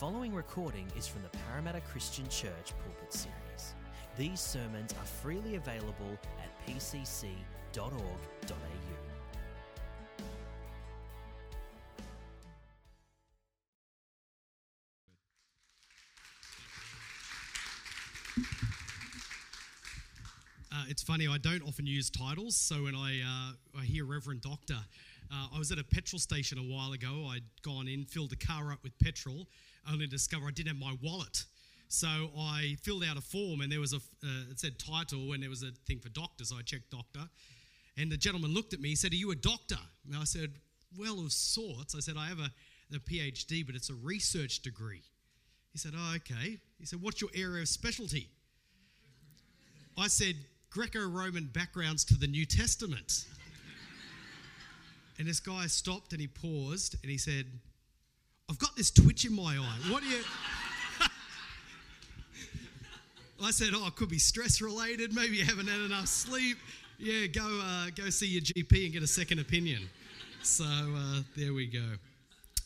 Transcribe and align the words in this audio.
following 0.00 0.32
recording 0.34 0.86
is 0.96 1.06
from 1.06 1.20
the 1.20 1.28
Parramatta 1.28 1.82
Christian 1.82 2.26
Church 2.30 2.72
Pulpit 2.82 3.12
Series. 3.12 3.74
These 4.16 4.40
sermons 4.40 4.94
are 4.94 5.04
freely 5.04 5.56
available 5.56 6.16
at 6.42 6.66
pcc.org.au. 6.66 7.36
Uh, 20.72 20.84
it's 20.88 21.02
funny, 21.02 21.28
I 21.28 21.36
don't 21.36 21.62
often 21.68 21.84
use 21.84 22.08
titles, 22.08 22.56
so 22.56 22.84
when 22.84 22.94
I, 22.94 23.20
uh, 23.20 23.78
I 23.78 23.84
hear 23.84 24.06
Reverend 24.06 24.40
Doctor, 24.40 24.78
uh, 25.32 25.46
I 25.54 25.58
was 25.58 25.70
at 25.70 25.78
a 25.78 25.84
petrol 25.84 26.18
station 26.18 26.58
a 26.58 26.62
while 26.62 26.92
ago. 26.92 27.26
I'd 27.30 27.44
gone 27.62 27.88
in, 27.88 28.04
filled 28.04 28.30
the 28.30 28.36
car 28.36 28.72
up 28.72 28.82
with 28.82 28.98
petrol, 28.98 29.46
only 29.90 30.06
to 30.06 30.10
discover 30.10 30.46
I 30.46 30.50
didn't 30.50 30.68
have 30.68 30.78
my 30.78 30.96
wallet. 31.02 31.44
So 31.88 32.08
I 32.38 32.76
filled 32.82 33.04
out 33.04 33.16
a 33.16 33.20
form, 33.20 33.60
and 33.60 33.70
there 33.70 33.80
was 33.80 33.92
a, 33.92 33.96
uh, 33.96 34.50
it 34.50 34.60
said 34.60 34.78
title, 34.78 35.32
and 35.32 35.42
there 35.42 35.50
was 35.50 35.62
a 35.62 35.72
thing 35.86 35.98
for 35.98 36.08
doctor, 36.08 36.44
so 36.44 36.56
I 36.56 36.62
checked 36.62 36.90
doctor. 36.90 37.28
And 37.96 38.10
the 38.10 38.16
gentleman 38.16 38.54
looked 38.54 38.72
at 38.72 38.80
me, 38.80 38.90
he 38.90 38.96
said, 38.96 39.12
Are 39.12 39.16
you 39.16 39.30
a 39.30 39.36
doctor? 39.36 39.78
And 40.06 40.16
I 40.16 40.24
said, 40.24 40.52
Well, 40.98 41.20
of 41.20 41.32
sorts. 41.32 41.94
I 41.94 42.00
said, 42.00 42.14
I 42.18 42.26
have 42.26 42.38
a, 42.38 42.50
a 42.94 42.98
PhD, 42.98 43.66
but 43.66 43.74
it's 43.74 43.90
a 43.90 43.94
research 43.94 44.60
degree. 44.60 45.02
He 45.72 45.78
said, 45.78 45.92
Oh, 45.96 46.14
okay. 46.16 46.58
He 46.78 46.86
said, 46.86 47.02
What's 47.02 47.20
your 47.20 47.30
area 47.34 47.62
of 47.62 47.68
specialty? 47.68 48.28
I 49.98 50.08
said, 50.08 50.36
Greco 50.70 51.06
Roman 51.06 51.50
backgrounds 51.52 52.04
to 52.04 52.14
the 52.14 52.28
New 52.28 52.46
Testament. 52.46 53.24
And 55.20 55.28
this 55.28 55.38
guy 55.38 55.66
stopped 55.66 56.12
and 56.12 56.20
he 56.20 56.26
paused 56.26 56.96
and 57.02 57.12
he 57.12 57.18
said, 57.18 57.44
I've 58.48 58.58
got 58.58 58.74
this 58.74 58.90
twitch 58.90 59.26
in 59.26 59.34
my 59.34 59.58
eye. 59.58 59.90
What 59.90 60.02
do 60.02 60.08
you. 60.08 60.22
I 63.44 63.50
said, 63.50 63.68
Oh, 63.74 63.86
it 63.86 63.96
could 63.96 64.08
be 64.08 64.18
stress 64.18 64.62
related. 64.62 65.14
Maybe 65.14 65.36
you 65.36 65.44
haven't 65.44 65.68
had 65.68 65.80
enough 65.80 66.08
sleep. 66.08 66.56
Yeah, 66.98 67.26
go, 67.26 67.60
uh, 67.62 67.88
go 67.94 68.08
see 68.08 68.28
your 68.28 68.40
GP 68.40 68.84
and 68.84 68.94
get 68.94 69.02
a 69.02 69.06
second 69.06 69.40
opinion. 69.40 69.90
So 70.42 70.64
uh, 70.64 71.20
there 71.36 71.52
we 71.52 71.66
go. 71.66 71.84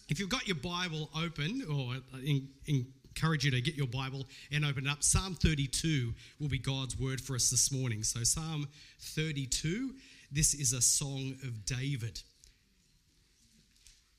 If 0.08 0.20
you've 0.20 0.28
got 0.28 0.46
your 0.46 0.56
Bible 0.56 1.10
open, 1.16 1.64
or 1.68 1.96
in, 2.24 2.48
in 2.66 2.86
encourage 3.16 3.44
you 3.44 3.50
to 3.52 3.60
get 3.60 3.76
your 3.76 3.86
Bible 3.86 4.26
and 4.50 4.64
open 4.64 4.86
it 4.86 4.90
up. 4.90 5.04
Psalm 5.04 5.36
32 5.36 6.12
will 6.40 6.48
be 6.48 6.58
God's 6.58 6.98
word 6.98 7.20
for 7.20 7.36
us 7.36 7.48
this 7.48 7.70
morning. 7.70 8.02
So, 8.02 8.24
Psalm 8.24 8.66
32, 9.00 9.94
this 10.32 10.52
is 10.52 10.72
a 10.72 10.82
song 10.82 11.36
of 11.44 11.64
David. 11.64 12.20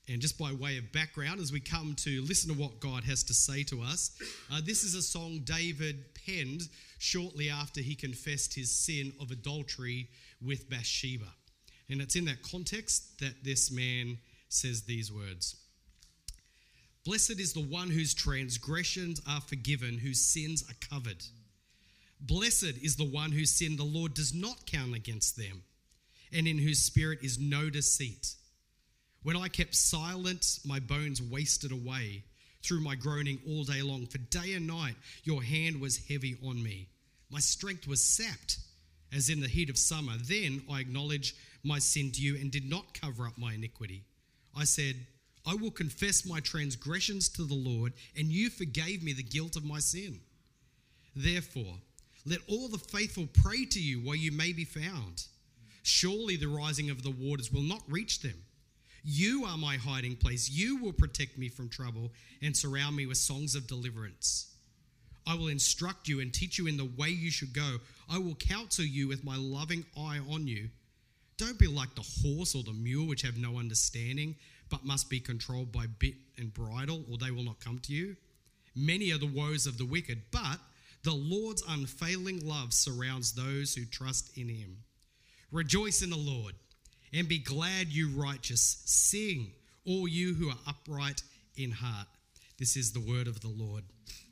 And 0.08 0.20
just 0.20 0.38
by 0.38 0.52
way 0.52 0.78
of 0.78 0.92
background, 0.92 1.40
as 1.40 1.50
we 1.50 1.58
come 1.58 1.94
to 1.98 2.22
listen 2.22 2.54
to 2.54 2.60
what 2.60 2.78
God 2.78 3.02
has 3.04 3.24
to 3.24 3.34
say 3.34 3.64
to 3.64 3.82
us, 3.82 4.16
uh, 4.52 4.60
this 4.64 4.84
is 4.84 4.94
a 4.94 5.02
song 5.02 5.40
David 5.44 6.04
penned 6.26 6.68
shortly 6.98 7.50
after 7.50 7.80
he 7.80 7.96
confessed 7.96 8.54
his 8.54 8.70
sin 8.70 9.12
of 9.20 9.32
adultery 9.32 10.08
with 10.40 10.70
Bathsheba. 10.70 11.26
And 11.88 12.00
it's 12.00 12.14
in 12.14 12.24
that 12.26 12.42
context 12.42 13.18
that 13.20 13.42
this 13.42 13.70
man 13.70 14.18
says 14.48 14.82
these 14.82 15.12
words. 15.12 15.56
Blessed 17.04 17.38
is 17.38 17.52
the 17.52 17.60
one 17.60 17.90
whose 17.90 18.14
transgressions 18.14 19.20
are 19.28 19.40
forgiven, 19.40 19.98
whose 19.98 20.20
sins 20.20 20.64
are 20.68 20.88
covered. 20.94 21.24
Blessed 22.20 22.74
is 22.82 22.96
the 22.96 23.04
one 23.08 23.32
whose 23.32 23.50
sin 23.50 23.76
the 23.76 23.84
Lord 23.84 24.14
does 24.14 24.34
not 24.34 24.66
count 24.66 24.94
against 24.94 25.36
them, 25.36 25.62
and 26.32 26.48
in 26.48 26.58
whose 26.58 26.80
spirit 26.80 27.20
is 27.22 27.38
no 27.38 27.70
deceit. 27.70 28.34
When 29.26 29.36
I 29.36 29.48
kept 29.48 29.74
silent, 29.74 30.60
my 30.64 30.78
bones 30.78 31.20
wasted 31.20 31.72
away 31.72 32.22
through 32.62 32.78
my 32.82 32.94
groaning 32.94 33.40
all 33.48 33.64
day 33.64 33.82
long. 33.82 34.06
For 34.06 34.18
day 34.18 34.52
and 34.52 34.68
night 34.68 34.94
your 35.24 35.42
hand 35.42 35.80
was 35.80 36.06
heavy 36.06 36.36
on 36.46 36.62
me. 36.62 36.86
My 37.28 37.40
strength 37.40 37.88
was 37.88 38.00
sapped 38.00 38.58
as 39.12 39.28
in 39.28 39.40
the 39.40 39.48
heat 39.48 39.68
of 39.68 39.78
summer. 39.78 40.12
Then 40.16 40.62
I 40.70 40.78
acknowledged 40.78 41.34
my 41.64 41.80
sin 41.80 42.12
to 42.12 42.22
you 42.22 42.36
and 42.36 42.52
did 42.52 42.70
not 42.70 42.94
cover 42.94 43.26
up 43.26 43.36
my 43.36 43.54
iniquity. 43.54 44.04
I 44.56 44.62
said, 44.62 44.94
I 45.44 45.56
will 45.56 45.72
confess 45.72 46.24
my 46.24 46.38
transgressions 46.38 47.28
to 47.30 47.42
the 47.42 47.54
Lord, 47.54 47.94
and 48.16 48.28
you 48.28 48.48
forgave 48.48 49.02
me 49.02 49.12
the 49.12 49.24
guilt 49.24 49.56
of 49.56 49.64
my 49.64 49.80
sin. 49.80 50.20
Therefore, 51.16 51.74
let 52.26 52.38
all 52.46 52.68
the 52.68 52.78
faithful 52.78 53.26
pray 53.42 53.64
to 53.64 53.82
you 53.82 53.98
while 53.98 54.14
you 54.14 54.30
may 54.30 54.52
be 54.52 54.64
found. 54.64 55.24
Surely 55.82 56.36
the 56.36 56.46
rising 56.46 56.90
of 56.90 57.02
the 57.02 57.10
waters 57.10 57.52
will 57.52 57.62
not 57.62 57.82
reach 57.88 58.20
them. 58.20 58.44
You 59.08 59.44
are 59.44 59.56
my 59.56 59.76
hiding 59.76 60.16
place. 60.16 60.50
You 60.50 60.78
will 60.78 60.92
protect 60.92 61.38
me 61.38 61.48
from 61.48 61.68
trouble 61.68 62.10
and 62.42 62.56
surround 62.56 62.96
me 62.96 63.06
with 63.06 63.18
songs 63.18 63.54
of 63.54 63.68
deliverance. 63.68 64.52
I 65.24 65.36
will 65.36 65.46
instruct 65.46 66.08
you 66.08 66.18
and 66.18 66.34
teach 66.34 66.58
you 66.58 66.66
in 66.66 66.76
the 66.76 66.90
way 66.98 67.10
you 67.10 67.30
should 67.30 67.52
go. 67.52 67.76
I 68.10 68.18
will 68.18 68.34
counsel 68.34 68.84
you 68.84 69.06
with 69.06 69.22
my 69.22 69.36
loving 69.36 69.84
eye 69.96 70.18
on 70.28 70.48
you. 70.48 70.70
Don't 71.36 71.56
be 71.56 71.68
like 71.68 71.94
the 71.94 72.04
horse 72.24 72.56
or 72.56 72.64
the 72.64 72.72
mule, 72.72 73.06
which 73.06 73.22
have 73.22 73.38
no 73.38 73.60
understanding 73.60 74.34
but 74.70 74.84
must 74.84 75.08
be 75.08 75.20
controlled 75.20 75.70
by 75.70 75.86
bit 76.00 76.14
and 76.36 76.52
bridle, 76.52 77.04
or 77.08 77.16
they 77.16 77.30
will 77.30 77.44
not 77.44 77.60
come 77.60 77.78
to 77.78 77.92
you. 77.92 78.16
Many 78.74 79.12
are 79.12 79.18
the 79.18 79.26
woes 79.26 79.68
of 79.68 79.78
the 79.78 79.84
wicked, 79.84 80.20
but 80.32 80.58
the 81.04 81.14
Lord's 81.14 81.62
unfailing 81.68 82.44
love 82.44 82.72
surrounds 82.72 83.32
those 83.32 83.76
who 83.76 83.84
trust 83.84 84.36
in 84.36 84.48
him. 84.48 84.78
Rejoice 85.52 86.02
in 86.02 86.10
the 86.10 86.16
Lord 86.16 86.54
and 87.12 87.28
be 87.28 87.38
glad, 87.38 87.88
you 87.88 88.08
righteous. 88.08 88.82
Sing, 88.84 89.52
all 89.86 90.08
you 90.08 90.34
who 90.34 90.48
are 90.48 90.58
upright 90.66 91.22
in 91.56 91.70
heart. 91.70 92.08
This 92.58 92.76
is 92.76 92.92
the 92.92 93.00
word 93.00 93.28
of 93.28 93.40
the 93.40 93.48
Lord. 93.48 93.84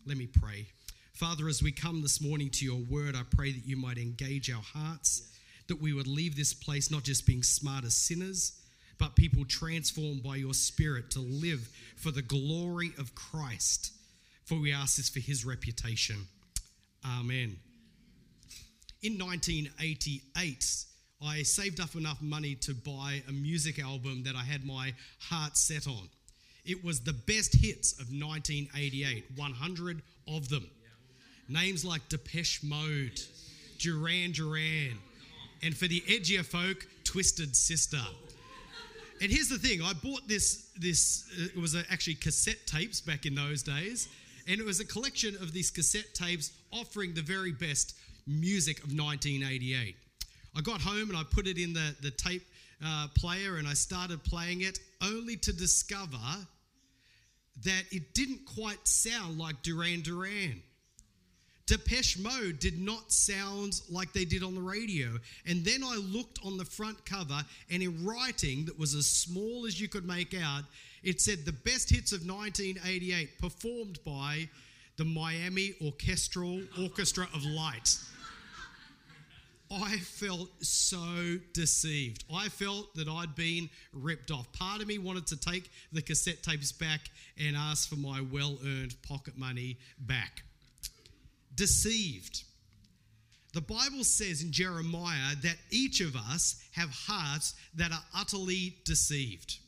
Let 0.06 0.16
me 0.16 0.26
pray. 0.26 0.66
Father, 1.12 1.48
as 1.48 1.62
we 1.62 1.72
come 1.72 2.02
this 2.02 2.20
morning 2.20 2.50
to 2.50 2.64
your 2.64 2.80
word, 2.90 3.14
I 3.14 3.22
pray 3.30 3.52
that 3.52 3.66
you 3.66 3.76
might 3.76 3.98
engage 3.98 4.50
our 4.50 4.62
hearts, 4.62 5.30
that 5.68 5.80
we 5.80 5.92
would 5.92 6.08
leave 6.08 6.36
this 6.36 6.52
place 6.52 6.90
not 6.90 7.04
just 7.04 7.26
being 7.26 7.42
smart 7.42 7.84
as 7.84 7.94
sinners 7.94 8.60
but 8.98 9.16
people 9.16 9.44
transformed 9.44 10.22
by 10.22 10.36
your 10.36 10.54
Spirit 10.54 11.10
to 11.12 11.20
live 11.20 11.68
for 11.96 12.10
the 12.10 12.22
glory 12.22 12.92
of 12.98 13.14
Christ. 13.14 13.92
For 14.44 14.58
we 14.58 14.72
ask 14.72 14.96
this 14.96 15.08
for 15.08 15.20
his 15.20 15.44
reputation. 15.44 16.26
Amen. 17.04 17.56
In 19.02 19.18
1988, 19.18 20.84
I 21.24 21.42
saved 21.42 21.80
up 21.80 21.94
enough 21.94 22.20
money 22.20 22.54
to 22.56 22.74
buy 22.74 23.22
a 23.28 23.32
music 23.32 23.78
album 23.78 24.24
that 24.24 24.36
I 24.36 24.42
had 24.42 24.64
my 24.64 24.92
heart 25.20 25.56
set 25.56 25.86
on. 25.86 26.08
It 26.64 26.84
was 26.84 27.00
the 27.00 27.12
best 27.12 27.54
hits 27.54 27.92
of 27.92 28.08
1988, 28.08 29.24
100 29.36 30.02
of 30.28 30.48
them. 30.48 30.68
Names 31.48 31.84
like 31.84 32.08
Depeche 32.08 32.62
Mode, 32.62 33.20
Duran 33.78 34.32
Duran, 34.32 34.98
and 35.62 35.76
for 35.76 35.86
the 35.86 36.00
edgier 36.02 36.44
folk, 36.44 36.86
Twisted 37.04 37.54
Sister. 37.54 38.00
And 39.20 39.30
here's 39.30 39.48
the 39.48 39.58
thing: 39.58 39.82
I 39.82 39.92
bought 39.92 40.26
this. 40.26 40.70
This 40.78 41.24
uh, 41.38 41.44
it 41.54 41.60
was 41.60 41.76
actually 41.90 42.14
cassette 42.14 42.66
tapes 42.66 43.00
back 43.00 43.26
in 43.26 43.34
those 43.34 43.62
days, 43.62 44.08
and 44.48 44.58
it 44.58 44.64
was 44.64 44.80
a 44.80 44.84
collection 44.84 45.36
of 45.36 45.52
these 45.52 45.70
cassette 45.70 46.14
tapes 46.14 46.52
offering 46.72 47.14
the 47.14 47.22
very 47.22 47.52
best 47.52 47.94
music 48.26 48.78
of 48.78 48.92
1988. 48.92 49.96
I 50.56 50.60
got 50.60 50.80
home 50.80 51.08
and 51.10 51.16
I 51.16 51.22
put 51.28 51.46
it 51.46 51.58
in 51.58 51.72
the 51.72 51.94
the 52.02 52.10
tape 52.10 52.46
uh, 52.84 53.08
player 53.16 53.56
and 53.56 53.66
I 53.66 53.74
started 53.74 54.22
playing 54.24 54.62
it, 54.62 54.78
only 55.02 55.36
to 55.36 55.52
discover 55.52 56.16
that 57.64 57.84
it 57.90 58.14
didn't 58.14 58.46
quite 58.46 58.86
sound 58.86 59.38
like 59.38 59.62
Duran 59.62 60.02
Duran. 60.02 60.62
Depeche 61.66 62.18
Mode 62.18 62.58
did 62.58 62.78
not 62.78 63.10
sound 63.10 63.80
like 63.90 64.12
they 64.12 64.26
did 64.26 64.42
on 64.42 64.54
the 64.54 64.60
radio. 64.60 65.08
And 65.46 65.64
then 65.64 65.82
I 65.82 65.96
looked 65.96 66.38
on 66.44 66.58
the 66.58 66.64
front 66.64 67.06
cover, 67.06 67.42
and 67.70 67.82
in 67.82 68.04
writing 68.04 68.66
that 68.66 68.78
was 68.78 68.94
as 68.94 69.06
small 69.06 69.64
as 69.66 69.80
you 69.80 69.88
could 69.88 70.06
make 70.06 70.34
out, 70.34 70.64
it 71.02 71.20
said 71.20 71.44
the 71.44 71.52
best 71.52 71.88
hits 71.88 72.12
of 72.12 72.20
1988 72.20 73.38
performed 73.38 73.98
by 74.04 74.48
the 74.96 75.04
Miami 75.04 75.74
Orchestral 75.82 76.60
Orchestra 76.80 77.28
of 77.34 77.44
Light. 77.44 77.96
I 79.70 79.96
felt 79.96 80.50
so 80.62 81.38
deceived. 81.52 82.24
I 82.32 82.48
felt 82.48 82.94
that 82.94 83.08
I'd 83.08 83.34
been 83.34 83.70
ripped 83.92 84.30
off. 84.30 84.52
Part 84.52 84.82
of 84.82 84.86
me 84.86 84.98
wanted 84.98 85.26
to 85.28 85.36
take 85.36 85.70
the 85.92 86.02
cassette 86.02 86.42
tapes 86.42 86.70
back 86.70 87.10
and 87.38 87.56
ask 87.56 87.88
for 87.88 87.96
my 87.96 88.20
well 88.20 88.58
earned 88.64 88.94
pocket 89.02 89.36
money 89.36 89.78
back 89.98 90.42
deceived. 91.54 92.44
The 93.52 93.60
Bible 93.60 94.02
says 94.02 94.42
in 94.42 94.50
Jeremiah 94.50 95.36
that 95.42 95.56
each 95.70 96.00
of 96.00 96.16
us 96.16 96.62
have 96.72 96.90
hearts 96.90 97.54
that 97.76 97.92
are 97.92 98.02
utterly 98.14 98.76
deceived. 98.84 99.58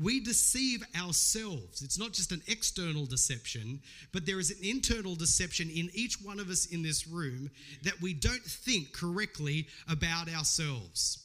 We 0.00 0.20
deceive 0.20 0.82
ourselves. 0.96 1.82
It's 1.82 1.98
not 1.98 2.12
just 2.12 2.32
an 2.32 2.42
external 2.48 3.04
deception, 3.04 3.80
but 4.12 4.24
there 4.24 4.38
is 4.38 4.50
an 4.50 4.58
internal 4.62 5.14
deception 5.14 5.68
in 5.68 5.90
each 5.92 6.20
one 6.22 6.40
of 6.40 6.48
us 6.48 6.66
in 6.66 6.82
this 6.82 7.06
room 7.06 7.50
that 7.82 8.00
we 8.00 8.14
don't 8.14 8.42
think 8.44 8.92
correctly 8.92 9.66
about 9.88 10.28
ourselves. 10.32 11.18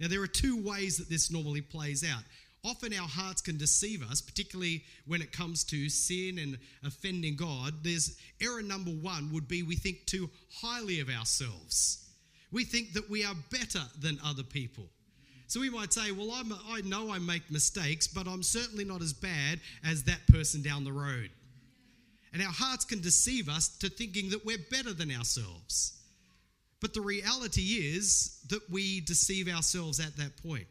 Now, 0.00 0.08
there 0.08 0.22
are 0.22 0.26
two 0.26 0.60
ways 0.60 0.96
that 0.96 1.08
this 1.08 1.30
normally 1.30 1.60
plays 1.60 2.02
out. 2.04 2.24
often 2.64 2.92
our 2.92 3.08
hearts 3.08 3.40
can 3.40 3.56
deceive 3.56 4.02
us, 4.02 4.20
particularly 4.20 4.84
when 5.06 5.22
it 5.22 5.32
comes 5.32 5.64
to 5.64 5.88
sin 5.88 6.38
and 6.38 6.58
offending 6.84 7.36
God. 7.36 7.74
There's 7.82 8.18
error 8.40 8.62
number 8.62 8.90
one 8.90 9.32
would 9.32 9.48
be 9.48 9.62
we 9.62 9.76
think 9.76 10.06
too 10.06 10.28
highly 10.52 11.00
of 11.00 11.08
ourselves. 11.08 12.06
We 12.52 12.64
think 12.64 12.92
that 12.94 13.08
we 13.08 13.24
are 13.24 13.34
better 13.50 13.82
than 14.00 14.18
other 14.24 14.42
people. 14.42 14.84
So 15.50 15.58
we 15.58 15.68
might 15.68 15.92
say, 15.92 16.12
Well, 16.12 16.30
I'm, 16.30 16.52
I 16.68 16.80
know 16.82 17.10
I 17.10 17.18
make 17.18 17.50
mistakes, 17.50 18.06
but 18.06 18.28
I'm 18.28 18.44
certainly 18.44 18.84
not 18.84 19.02
as 19.02 19.12
bad 19.12 19.58
as 19.84 20.04
that 20.04 20.24
person 20.28 20.62
down 20.62 20.84
the 20.84 20.92
road. 20.92 21.28
And 22.32 22.40
our 22.40 22.52
hearts 22.52 22.84
can 22.84 23.00
deceive 23.00 23.48
us 23.48 23.66
to 23.78 23.88
thinking 23.88 24.30
that 24.30 24.46
we're 24.46 24.64
better 24.70 24.92
than 24.92 25.10
ourselves. 25.10 25.98
But 26.80 26.94
the 26.94 27.00
reality 27.00 27.62
is 27.62 28.38
that 28.48 28.70
we 28.70 29.00
deceive 29.00 29.48
ourselves 29.48 29.98
at 29.98 30.16
that 30.18 30.40
point. 30.40 30.68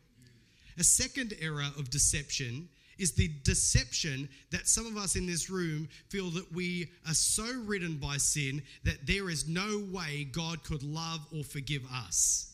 A 0.78 0.84
second 0.86 1.34
error 1.42 1.68
of 1.78 1.90
deception 1.90 2.70
is 2.98 3.12
the 3.12 3.30
deception 3.44 4.30
that 4.52 4.70
some 4.70 4.86
of 4.86 4.96
us 4.96 5.18
in 5.18 5.28
this 5.28 5.50
room 5.50 5.90
feel 6.08 6.30
that 6.30 6.54
we 6.54 6.90
are 7.06 7.14
so 7.14 7.44
ridden 7.66 7.98
by 7.98 8.16
sin 8.16 8.62
that 8.86 9.06
there 9.06 9.30
is 9.30 9.46
no 9.46 9.84
way 9.92 10.24
God 10.32 10.64
could 10.64 10.84
love 10.84 11.20
or 11.36 11.44
forgive 11.44 11.84
us. 11.94 12.50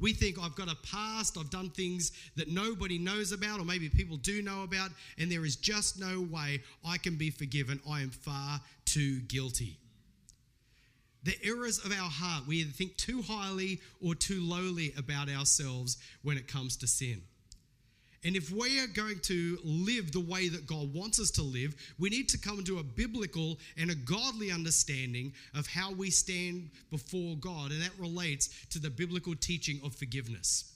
We 0.00 0.14
think 0.14 0.38
I've 0.40 0.54
got 0.54 0.70
a 0.70 0.76
past, 0.76 1.36
I've 1.38 1.50
done 1.50 1.70
things 1.70 2.12
that 2.36 2.48
nobody 2.48 2.98
knows 2.98 3.32
about, 3.32 3.60
or 3.60 3.64
maybe 3.64 3.88
people 3.88 4.16
do 4.16 4.42
know 4.42 4.62
about, 4.62 4.90
and 5.18 5.30
there 5.30 5.44
is 5.44 5.56
just 5.56 6.00
no 6.00 6.20
way 6.20 6.62
I 6.84 6.96
can 6.98 7.16
be 7.16 7.30
forgiven. 7.30 7.80
I 7.88 8.00
am 8.00 8.10
far 8.10 8.60
too 8.86 9.20
guilty. 9.20 9.76
The 11.22 11.36
errors 11.44 11.78
of 11.84 11.92
our 11.92 12.10
heart, 12.10 12.46
we 12.46 12.56
either 12.56 12.72
think 12.72 12.96
too 12.96 13.20
highly 13.22 13.80
or 14.02 14.14
too 14.14 14.40
lowly 14.40 14.94
about 14.96 15.28
ourselves 15.28 15.98
when 16.22 16.38
it 16.38 16.48
comes 16.48 16.76
to 16.78 16.86
sin. 16.86 17.22
And 18.22 18.36
if 18.36 18.50
we 18.50 18.78
are 18.80 18.86
going 18.86 19.18
to 19.20 19.58
live 19.64 20.12
the 20.12 20.20
way 20.20 20.48
that 20.50 20.66
God 20.66 20.92
wants 20.92 21.18
us 21.18 21.30
to 21.32 21.42
live, 21.42 21.74
we 21.98 22.10
need 22.10 22.28
to 22.30 22.38
come 22.38 22.58
into 22.58 22.78
a 22.78 22.82
biblical 22.82 23.58
and 23.78 23.90
a 23.90 23.94
godly 23.94 24.50
understanding 24.50 25.32
of 25.54 25.66
how 25.66 25.92
we 25.92 26.10
stand 26.10 26.70
before 26.90 27.36
God. 27.36 27.70
And 27.72 27.80
that 27.82 27.98
relates 27.98 28.50
to 28.70 28.78
the 28.78 28.90
biblical 28.90 29.34
teaching 29.34 29.80
of 29.82 29.94
forgiveness. 29.94 30.70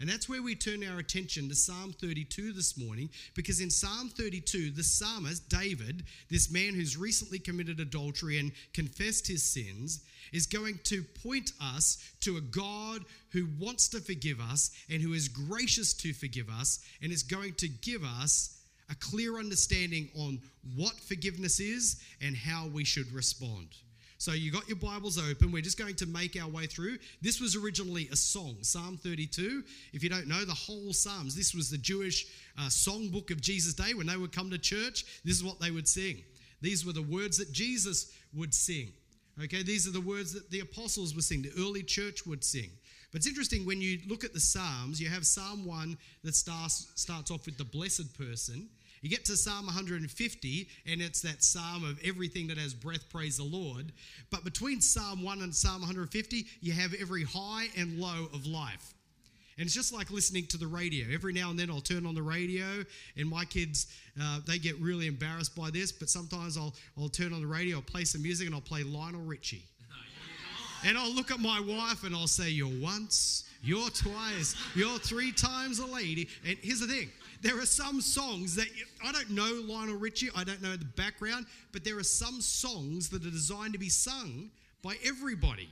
And 0.00 0.08
that's 0.08 0.28
where 0.28 0.42
we 0.42 0.54
turn 0.54 0.84
our 0.84 0.98
attention 0.98 1.48
to 1.48 1.54
Psalm 1.54 1.94
32 2.00 2.52
this 2.52 2.76
morning, 2.76 3.10
because 3.34 3.60
in 3.60 3.70
Psalm 3.70 4.08
32, 4.08 4.70
the 4.70 4.82
psalmist, 4.82 5.48
David, 5.48 6.04
this 6.30 6.50
man 6.50 6.74
who's 6.74 6.96
recently 6.96 7.38
committed 7.38 7.80
adultery 7.80 8.38
and 8.38 8.52
confessed 8.72 9.26
his 9.26 9.42
sins, 9.42 10.00
is 10.32 10.46
going 10.46 10.78
to 10.84 11.04
point 11.22 11.52
us 11.60 11.98
to 12.20 12.36
a 12.36 12.40
God 12.40 13.04
who 13.30 13.48
wants 13.58 13.88
to 13.90 14.00
forgive 14.00 14.40
us 14.40 14.70
and 14.90 15.00
who 15.00 15.12
is 15.12 15.28
gracious 15.28 15.92
to 15.94 16.12
forgive 16.12 16.48
us 16.48 16.80
and 17.02 17.12
is 17.12 17.22
going 17.22 17.54
to 17.54 17.68
give 17.68 18.02
us 18.04 18.58
a 18.90 18.94
clear 18.96 19.38
understanding 19.38 20.10
on 20.18 20.40
what 20.74 20.94
forgiveness 21.00 21.60
is 21.60 22.02
and 22.20 22.36
how 22.36 22.66
we 22.66 22.84
should 22.84 23.10
respond. 23.12 23.68
So 24.24 24.32
you 24.32 24.50
got 24.50 24.66
your 24.66 24.78
Bibles 24.78 25.18
open. 25.18 25.52
We're 25.52 25.60
just 25.60 25.78
going 25.78 25.96
to 25.96 26.06
make 26.06 26.34
our 26.42 26.48
way 26.48 26.64
through. 26.64 26.96
This 27.20 27.42
was 27.42 27.56
originally 27.56 28.08
a 28.10 28.16
song, 28.16 28.56
Psalm 28.62 28.96
32. 28.96 29.62
If 29.92 30.02
you 30.02 30.08
don't 30.08 30.26
know, 30.26 30.46
the 30.46 30.54
whole 30.54 30.94
Psalms, 30.94 31.36
this 31.36 31.54
was 31.54 31.68
the 31.68 31.76
Jewish 31.76 32.26
uh, 32.58 32.68
songbook 32.68 33.30
of 33.30 33.42
Jesus' 33.42 33.74
day. 33.74 33.92
When 33.92 34.06
they 34.06 34.16
would 34.16 34.32
come 34.32 34.48
to 34.48 34.56
church, 34.56 35.04
this 35.26 35.36
is 35.36 35.44
what 35.44 35.60
they 35.60 35.70
would 35.70 35.86
sing. 35.86 36.22
These 36.62 36.86
were 36.86 36.94
the 36.94 37.02
words 37.02 37.36
that 37.36 37.52
Jesus 37.52 38.16
would 38.32 38.54
sing. 38.54 38.94
Okay, 39.42 39.62
these 39.62 39.86
are 39.86 39.92
the 39.92 40.00
words 40.00 40.32
that 40.32 40.50
the 40.50 40.60
apostles 40.60 41.14
would 41.14 41.24
sing, 41.24 41.42
the 41.42 41.52
early 41.58 41.82
church 41.82 42.24
would 42.24 42.42
sing. 42.42 42.70
But 43.12 43.18
it's 43.18 43.28
interesting 43.28 43.66
when 43.66 43.82
you 43.82 43.98
look 44.08 44.24
at 44.24 44.32
the 44.32 44.40
Psalms, 44.40 45.02
you 45.02 45.10
have 45.10 45.26
Psalm 45.26 45.66
1 45.66 45.98
that 46.22 46.34
starts, 46.34 46.90
starts 46.94 47.30
off 47.30 47.44
with 47.44 47.58
the 47.58 47.64
blessed 47.64 48.16
person. 48.16 48.70
You 49.04 49.10
get 49.10 49.26
to 49.26 49.36
Psalm 49.36 49.66
150, 49.66 50.68
and 50.86 51.02
it's 51.02 51.20
that 51.20 51.44
psalm 51.44 51.84
of 51.84 52.00
everything 52.02 52.46
that 52.46 52.56
has 52.56 52.72
breath, 52.72 53.06
praise 53.10 53.36
the 53.36 53.44
Lord. 53.44 53.92
But 54.30 54.44
between 54.44 54.80
Psalm 54.80 55.22
1 55.22 55.42
and 55.42 55.54
Psalm 55.54 55.82
150, 55.82 56.46
you 56.62 56.72
have 56.72 56.94
every 56.98 57.22
high 57.22 57.66
and 57.76 57.98
low 57.98 58.28
of 58.32 58.46
life. 58.46 58.94
And 59.58 59.66
it's 59.66 59.74
just 59.74 59.92
like 59.92 60.10
listening 60.10 60.46
to 60.46 60.56
the 60.56 60.66
radio. 60.66 61.04
Every 61.12 61.34
now 61.34 61.50
and 61.50 61.58
then 61.58 61.68
I'll 61.68 61.82
turn 61.82 62.06
on 62.06 62.14
the 62.14 62.22
radio, 62.22 62.82
and 63.18 63.28
my 63.28 63.44
kids, 63.44 63.88
uh, 64.18 64.40
they 64.46 64.56
get 64.56 64.80
really 64.80 65.06
embarrassed 65.06 65.54
by 65.54 65.68
this, 65.68 65.92
but 65.92 66.08
sometimes 66.08 66.56
I'll, 66.56 66.74
I'll 66.96 67.10
turn 67.10 67.34
on 67.34 67.42
the 67.42 67.46
radio, 67.46 67.76
I'll 67.76 67.82
play 67.82 68.04
some 68.04 68.22
music, 68.22 68.46
and 68.46 68.54
I'll 68.54 68.62
play 68.62 68.84
Lionel 68.84 69.20
Richie. 69.20 69.66
And 70.86 70.96
I'll 70.96 71.12
look 71.12 71.30
at 71.30 71.40
my 71.40 71.60
wife 71.60 72.04
and 72.04 72.14
I'll 72.14 72.26
say, 72.26 72.48
You're 72.48 72.80
once, 72.80 73.44
you're 73.62 73.90
twice, 73.90 74.56
you're 74.74 74.98
three 74.98 75.30
times 75.30 75.78
a 75.78 75.86
lady. 75.86 76.28
And 76.46 76.56
here's 76.62 76.80
the 76.80 76.86
thing 76.86 77.10
there 77.44 77.60
are 77.60 77.66
some 77.66 78.00
songs 78.00 78.56
that 78.56 78.66
I 79.06 79.12
don't 79.12 79.30
know 79.30 79.62
Lionel 79.66 79.96
Richie, 79.96 80.30
I 80.34 80.44
don't 80.44 80.62
know 80.62 80.76
the 80.76 80.86
background, 80.86 81.44
but 81.72 81.84
there 81.84 81.98
are 81.98 82.02
some 82.02 82.40
songs 82.40 83.10
that 83.10 83.24
are 83.24 83.30
designed 83.30 83.74
to 83.74 83.78
be 83.78 83.90
sung 83.90 84.50
by 84.82 84.96
everybody. 85.04 85.68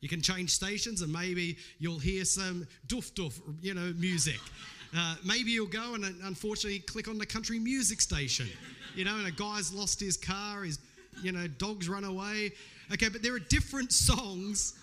You 0.00 0.08
can 0.08 0.20
change 0.20 0.50
stations 0.50 1.02
and 1.02 1.12
maybe 1.12 1.56
you'll 1.78 2.00
hear 2.00 2.24
some 2.24 2.66
doof 2.88 3.12
doof, 3.12 3.40
you 3.62 3.74
know, 3.74 3.92
music. 3.96 4.40
Uh, 4.96 5.14
maybe 5.24 5.52
you'll 5.52 5.68
go 5.68 5.94
and 5.94 6.04
unfortunately 6.24 6.80
click 6.80 7.06
on 7.06 7.16
the 7.16 7.26
country 7.26 7.60
music 7.60 8.00
station, 8.00 8.48
you 8.96 9.04
know, 9.04 9.16
and 9.18 9.28
a 9.28 9.30
guy's 9.30 9.72
lost 9.72 10.00
his 10.00 10.16
car, 10.16 10.64
his, 10.64 10.80
you 11.22 11.30
know, 11.30 11.46
dogs 11.46 11.88
run 11.88 12.02
away. 12.02 12.50
Okay, 12.92 13.08
but 13.08 13.22
there 13.22 13.34
are 13.34 13.38
different 13.38 13.92
songs 13.92 14.74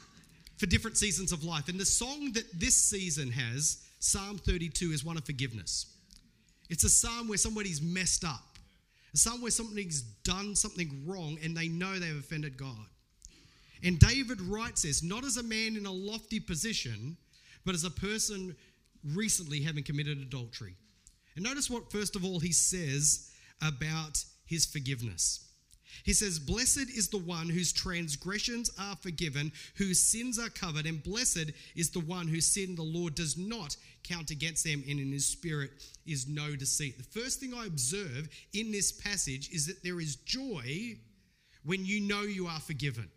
for 0.56 0.66
different 0.66 0.96
seasons 0.96 1.34
of 1.34 1.44
life. 1.44 1.68
And 1.68 1.78
the 1.78 1.86
song 1.86 2.32
that 2.34 2.46
this 2.58 2.76
season 2.76 3.30
has, 3.32 3.84
Psalm 4.00 4.38
32, 4.38 4.92
is 4.92 5.04
one 5.04 5.18
of 5.18 5.26
forgiveness. 5.26 5.88
It's 6.70 6.84
a 6.84 6.90
psalm 6.90 7.28
where 7.28 7.38
somebody's 7.38 7.82
messed 7.82 8.24
up, 8.24 8.58
a 9.14 9.18
psalm 9.18 9.42
where 9.42 9.52
somebody's 9.52 10.02
done 10.02 10.56
something 10.56 11.04
wrong 11.06 11.38
and 11.44 11.56
they 11.56 11.68
know 11.68 11.98
they've 11.98 12.18
offended 12.18 12.58
God. 12.58 12.88
And 13.84 14.00
David 14.00 14.42
writes 14.42 14.82
this 14.82 15.04
not 15.04 15.24
as 15.24 15.38
a 15.38 15.44
man 15.44 15.76
in 15.76 15.86
a 15.86 15.92
lofty 15.92 16.40
position, 16.40 17.18
but 17.66 17.76
as 17.76 17.84
a 17.84 17.92
person 17.92 18.56
recently 19.14 19.62
having 19.62 19.84
committed 19.84 20.20
adultery. 20.20 20.76
And 21.36 21.46
notice 21.46 21.70
what, 21.70 21.92
first 21.92 22.16
of 22.16 22.26
all, 22.26 22.40
he 22.40 22.52
says 22.52 23.32
about 23.62 24.24
his 24.46 24.66
forgiveness. 24.66 25.47
He 26.04 26.14
says, 26.14 26.40
Blessed 26.40 26.90
is 26.90 27.10
the 27.10 27.18
one 27.18 27.50
whose 27.50 27.74
transgressions 27.74 28.70
are 28.80 28.96
forgiven, 28.96 29.52
whose 29.76 30.00
sins 30.00 30.40
are 30.40 30.50
covered, 30.50 30.86
and 30.86 31.04
blessed 31.04 31.52
is 31.76 31.90
the 31.90 32.00
one 32.00 32.28
whose 32.28 32.46
sin 32.46 32.76
the 32.76 32.84
Lord 32.84 33.16
does 33.16 33.38
not 33.38 33.76
count 34.04 34.32
against 34.32 34.64
them, 34.64 34.84
and 34.88 35.00
in 35.00 35.12
his 35.12 35.26
spirit 35.26 35.72
is 36.06 36.28
no 36.28 36.56
deceit. 36.56 36.98
The 36.98 37.20
first 37.20 37.40
thing 37.40 37.54
I 37.54 37.66
observe 37.66 38.30
in 38.54 38.72
this 38.72 38.92
passage 38.92 39.50
is 39.52 39.68
that 39.68 39.84
there 39.84 40.00
is 40.00 40.16
joy 40.18 40.98
when 41.64 41.86
you 41.86 42.02
know 42.02 42.22
you 42.22 42.48
are 42.48 42.60
forgiven. 42.60 43.10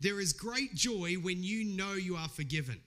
There 0.00 0.20
is 0.20 0.32
great 0.32 0.74
joy 0.74 1.14
when 1.14 1.42
you 1.42 1.64
know 1.64 1.94
you 1.94 2.16
are 2.16 2.28
forgiven. 2.28 2.80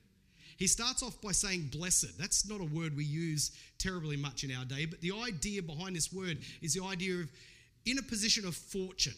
He 0.58 0.66
starts 0.66 1.04
off 1.04 1.22
by 1.22 1.32
saying 1.32 1.70
blessed. 1.72 2.18
That's 2.18 2.50
not 2.50 2.62
a 2.62 2.66
word 2.66 2.98
we 2.98 3.06
use 3.06 3.52
terribly 3.78 4.18
much 4.18 4.44
in 4.44 4.52
our 4.52 4.66
day, 4.66 4.86
but 4.86 5.02
the 5.02 5.14
idea 5.14 5.62
behind 5.62 5.96
this 5.96 6.12
word 6.12 6.40
is 6.62 6.74
the 6.74 6.84
idea 6.84 7.16
of 7.22 7.30
in 7.88 7.98
a 7.98 8.04
position 8.04 8.46
of 8.46 8.56
fortune, 8.56 9.16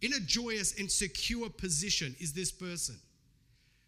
in 0.00 0.12
a 0.12 0.20
joyous 0.20 0.78
and 0.78 0.90
secure 0.90 1.48
position 1.48 2.14
is 2.18 2.32
this 2.32 2.50
person. 2.50 2.96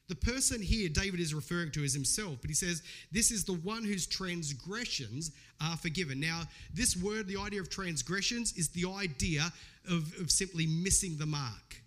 The 0.07 0.15
person 0.15 0.61
here 0.61 0.89
David 0.89 1.19
is 1.19 1.35
referring 1.35 1.73
to 1.73 1.83
is 1.83 1.95
himself, 1.95 2.37
but 2.41 2.51
he 2.51 2.55
says, 2.55 2.83
This 3.11 3.31
is 3.31 3.45
the 3.45 3.55
one 3.55 3.85
whose 3.85 4.07
transgressions 4.07 5.33
are 5.61 5.77
forgiven. 5.77 6.21
Now, 6.21 6.43
this 6.73 6.97
word, 6.97 7.27
the 7.27 7.39
idea 7.39 7.61
of 7.61 7.71
transgressions, 7.71 8.53
is 8.53 8.69
the 8.69 8.87
idea 8.87 9.51
of, 9.91 10.13
of 10.21 10.31
simply 10.31 10.67
missing 10.67 11.17
the 11.17 11.27
mark. 11.27 11.83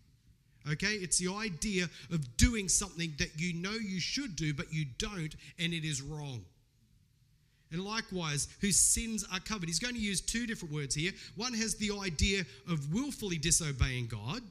Okay? 0.70 0.94
It's 0.94 1.20
the 1.20 1.32
idea 1.32 1.90
of 2.12 2.38
doing 2.38 2.68
something 2.68 3.14
that 3.20 3.40
you 3.40 3.54
know 3.54 3.72
you 3.72 4.00
should 4.00 4.36
do, 4.36 4.54
but 4.54 4.74
you 4.74 4.86
don't, 4.98 5.36
and 5.60 5.74
it 5.74 5.86
is 5.86 6.02
wrong. 6.02 6.44
And 7.72 7.84
likewise, 7.84 8.48
whose 8.62 8.78
sins 8.78 9.26
are 9.32 9.40
covered. 9.42 9.68
He's 9.68 9.80
going 9.80 9.96
to 9.96 10.00
use 10.00 10.22
two 10.22 10.48
different 10.48 10.74
words 10.74 10.96
here. 10.96 11.12
One 11.36 11.54
has 11.54 11.76
the 11.76 11.92
idea 12.02 12.44
of 12.70 12.94
willfully 12.94 13.38
disobeying 13.38 14.08
God, 14.08 14.42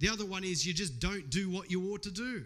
the 0.00 0.08
other 0.08 0.24
one 0.24 0.44
is 0.44 0.66
you 0.66 0.72
just 0.72 0.98
don't 0.98 1.30
do 1.30 1.50
what 1.50 1.70
you 1.70 1.92
ought 1.92 2.02
to 2.02 2.10
do. 2.10 2.44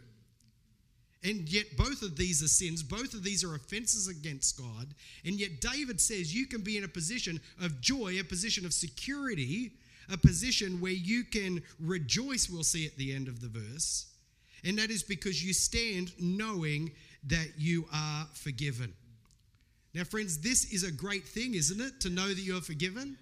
And 1.23 1.49
yet, 1.49 1.77
both 1.79 2.03
of 2.03 2.17
these 2.17 2.43
are 2.43 2.49
sins. 2.49 2.83
Both 2.83 3.15
of 3.15 3.25
these 3.25 3.43
are 3.43 3.55
offenses 3.55 4.09
against 4.09 4.59
God. 4.59 4.89
And 5.25 5.41
yet, 5.41 5.61
David 5.61 5.99
says 5.99 6.35
you 6.35 6.47
can 6.47 6.61
be 6.61 6.77
in 6.77 6.85
a 6.85 6.89
position 6.89 7.41
of 7.63 7.81
joy, 7.81 8.19
a 8.21 8.25
position 8.25 8.67
of 8.67 8.75
security, 8.75 9.73
a 10.13 10.19
position 10.19 10.81
where 10.81 10.93
you 10.93 11.25
can 11.25 11.63
rejoice, 11.81 12.51
we'll 12.51 12.63
see 12.63 12.85
at 12.85 12.97
the 12.97 13.15
end 13.15 13.29
of 13.29 13.41
the 13.41 13.49
verse. 13.49 14.07
And 14.65 14.79
that 14.79 14.91
is 14.91 15.03
because 15.03 15.43
you 15.43 15.55
stand 15.55 16.13
knowing 16.19 16.91
that 17.29 17.53
you 17.57 17.87
are 17.91 18.27
forgiven. 18.35 18.93
Now, 19.95 20.03
friends, 20.03 20.39
this 20.39 20.73
is 20.73 20.83
a 20.83 20.91
great 20.91 21.25
thing, 21.25 21.55
isn't 21.55 21.81
it? 21.81 22.01
To 22.01 22.11
know 22.11 22.27
that 22.27 22.41
you're 22.41 22.61
forgiven. 22.61 23.17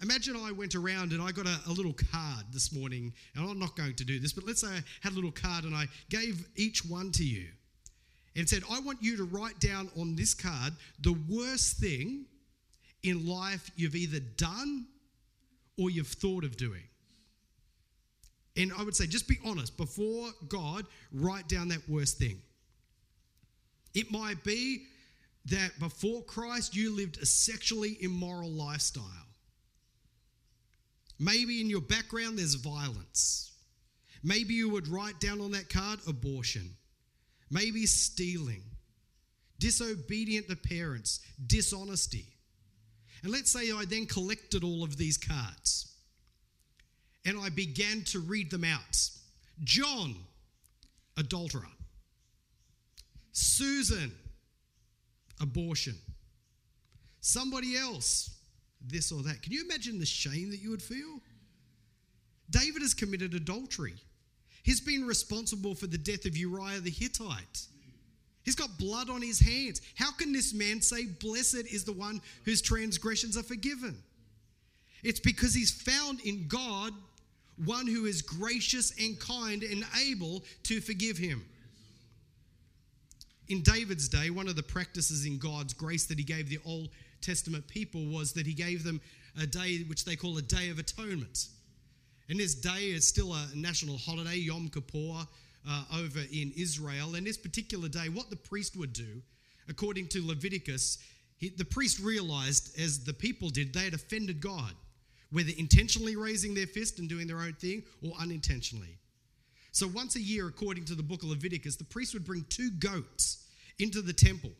Imagine 0.00 0.36
I 0.36 0.52
went 0.52 0.74
around 0.76 1.12
and 1.12 1.20
I 1.20 1.32
got 1.32 1.46
a, 1.46 1.60
a, 1.66 1.72
little 1.72 1.92
card 1.92 2.44
this 2.52 2.72
morning, 2.72 3.12
and 3.34 3.48
I'm 3.48 3.58
not 3.58 3.76
going 3.76 3.94
to 3.94 4.04
do 4.04 4.18
this, 4.18 4.32
but 4.32 4.44
let's 4.44 4.60
say 4.60 4.68
I 4.68 4.82
had 5.00 5.12
a 5.12 5.14
little 5.14 5.32
card 5.32 5.64
and 5.64 5.74
I 5.74 5.86
gave 6.08 6.46
each 6.56 6.84
one 6.84 7.10
to 7.12 7.24
you. 7.24 7.48
and 8.36 8.48
said, 8.48 8.62
I 8.70 8.80
want 8.80 8.98
you 9.00 9.16
to 9.16 9.24
write 9.24 9.58
down 9.60 9.90
on 9.98 10.14
this 10.16 10.34
card 10.34 10.72
the 11.00 11.16
worst 11.28 11.78
thing 11.78 12.26
in 13.02 13.26
life 13.26 13.70
you've 13.76 13.96
either 13.96 14.20
done 14.36 14.86
or 15.78 15.90
you've 15.90 16.08
thought 16.08 16.44
of 16.44 16.56
doing. 16.56 16.82
And 18.56 18.72
I 18.76 18.82
would 18.84 18.94
say, 18.94 19.06
just 19.06 19.28
be 19.28 19.38
honest 19.44 19.76
before 19.76 20.30
God, 20.48 20.86
write 21.12 21.48
down 21.48 21.68
that 21.68 21.88
worst 21.88 22.18
thing. 22.18 22.40
It 23.94 24.10
might 24.10 24.42
be 24.44 24.86
that 25.46 25.78
before 25.78 26.22
Christ, 26.22 26.76
you 26.76 26.94
lived 26.94 27.18
a 27.18 27.26
sexually 27.26 27.96
immoral 28.00 28.50
lifestyle. 28.50 29.04
Maybe 31.18 31.60
in 31.60 31.68
your 31.68 31.80
background, 31.80 32.38
there's 32.38 32.54
violence. 32.54 33.52
Maybe 34.22 34.54
you 34.54 34.68
would 34.70 34.88
write 34.88 35.20
down 35.20 35.40
on 35.40 35.52
that 35.52 35.68
card 35.68 35.98
abortion, 36.06 36.70
maybe 37.50 37.86
stealing, 37.86 38.62
disobedient 39.58 40.48
to 40.48 40.56
parents, 40.56 41.20
dishonesty. 41.46 42.26
And 43.22 43.32
let's 43.32 43.52
say 43.52 43.72
I 43.72 43.84
then 43.84 44.06
collected 44.06 44.64
all 44.64 44.84
of 44.84 44.96
these 44.96 45.16
cards 45.16 45.92
and 47.24 47.38
I 47.38 47.48
began 47.50 48.02
to 48.06 48.20
read 48.20 48.50
them 48.50 48.64
out. 48.64 49.10
John, 49.62 50.16
adulterer. 51.16 51.68
Susan, 53.32 54.12
abortion. 55.42 55.96
Somebody 57.20 57.76
else, 57.76 58.30
this 58.84 59.12
or 59.12 59.22
that. 59.22 59.42
Can 59.42 59.52
you 59.52 59.64
imagine 59.64 59.98
the 59.98 60.06
shame 60.06 60.50
that 60.50 60.60
you 60.60 60.70
would 60.70 60.82
feel? 60.82 61.20
David 62.50 62.82
has 62.82 62.94
committed 62.94 63.34
adultery. 63.34 63.94
He's 64.62 64.80
been 64.80 65.06
responsible 65.06 65.74
for 65.74 65.86
the 65.86 65.98
death 65.98 66.24
of 66.24 66.36
Uriah 66.36 66.80
the 66.80 66.90
Hittite. 66.90 67.66
He's 68.44 68.54
got 68.54 68.76
blood 68.78 69.08
on 69.08 69.22
his 69.22 69.38
hands. 69.38 69.80
How 69.94 70.10
can 70.12 70.32
this 70.32 70.52
man 70.52 70.80
say, 70.80 71.06
Blessed 71.06 71.66
is 71.70 71.84
the 71.84 71.92
one 71.92 72.20
whose 72.44 72.60
transgressions 72.60 73.36
are 73.36 73.42
forgiven? 73.42 73.96
It's 75.02 75.20
because 75.20 75.54
he's 75.54 75.70
found 75.70 76.20
in 76.20 76.46
God 76.48 76.92
one 77.64 77.86
who 77.86 78.06
is 78.06 78.22
gracious 78.22 78.92
and 79.00 79.18
kind 79.18 79.62
and 79.62 79.84
able 80.04 80.42
to 80.64 80.80
forgive 80.80 81.18
him. 81.18 81.44
In 83.52 83.60
David's 83.60 84.08
day, 84.08 84.30
one 84.30 84.48
of 84.48 84.56
the 84.56 84.62
practices 84.62 85.26
in 85.26 85.36
God's 85.36 85.74
grace 85.74 86.06
that 86.06 86.16
he 86.16 86.24
gave 86.24 86.48
the 86.48 86.58
Old 86.64 86.88
Testament 87.20 87.68
people 87.68 88.02
was 88.06 88.32
that 88.32 88.46
he 88.46 88.54
gave 88.54 88.82
them 88.82 88.98
a 89.38 89.46
day 89.46 89.80
which 89.82 90.06
they 90.06 90.16
call 90.16 90.38
a 90.38 90.42
Day 90.42 90.70
of 90.70 90.78
Atonement. 90.78 91.48
And 92.30 92.40
this 92.40 92.54
day 92.54 92.84
is 92.84 93.06
still 93.06 93.34
a 93.34 93.46
national 93.54 93.98
holiday, 93.98 94.36
Yom 94.36 94.70
Kippur, 94.70 95.26
uh, 95.68 95.84
over 95.94 96.20
in 96.32 96.54
Israel. 96.56 97.14
And 97.14 97.26
this 97.26 97.36
particular 97.36 97.90
day, 97.90 98.08
what 98.08 98.30
the 98.30 98.36
priest 98.36 98.74
would 98.74 98.94
do, 98.94 99.20
according 99.68 100.08
to 100.08 100.26
Leviticus, 100.26 100.96
he, 101.36 101.50
the 101.50 101.66
priest 101.66 102.00
realized, 102.00 102.80
as 102.80 103.04
the 103.04 103.12
people 103.12 103.50
did, 103.50 103.74
they 103.74 103.84
had 103.84 103.92
offended 103.92 104.40
God 104.40 104.72
whether 105.30 105.50
intentionally 105.58 106.16
raising 106.16 106.54
their 106.54 106.66
fist 106.66 107.00
and 107.00 107.06
doing 107.06 107.26
their 107.26 107.40
own 107.40 107.52
thing 107.60 107.82
or 108.02 108.12
unintentionally. 108.18 108.96
So, 109.72 109.86
once 109.88 110.16
a 110.16 110.20
year, 110.22 110.48
according 110.48 110.86
to 110.86 110.94
the 110.94 111.02
book 111.02 111.22
of 111.22 111.28
Leviticus, 111.28 111.76
the 111.76 111.84
priest 111.84 112.14
would 112.14 112.24
bring 112.24 112.46
two 112.48 112.70
goats 112.70 113.41
into 113.78 114.02
the 114.02 114.12
temple. 114.12 114.50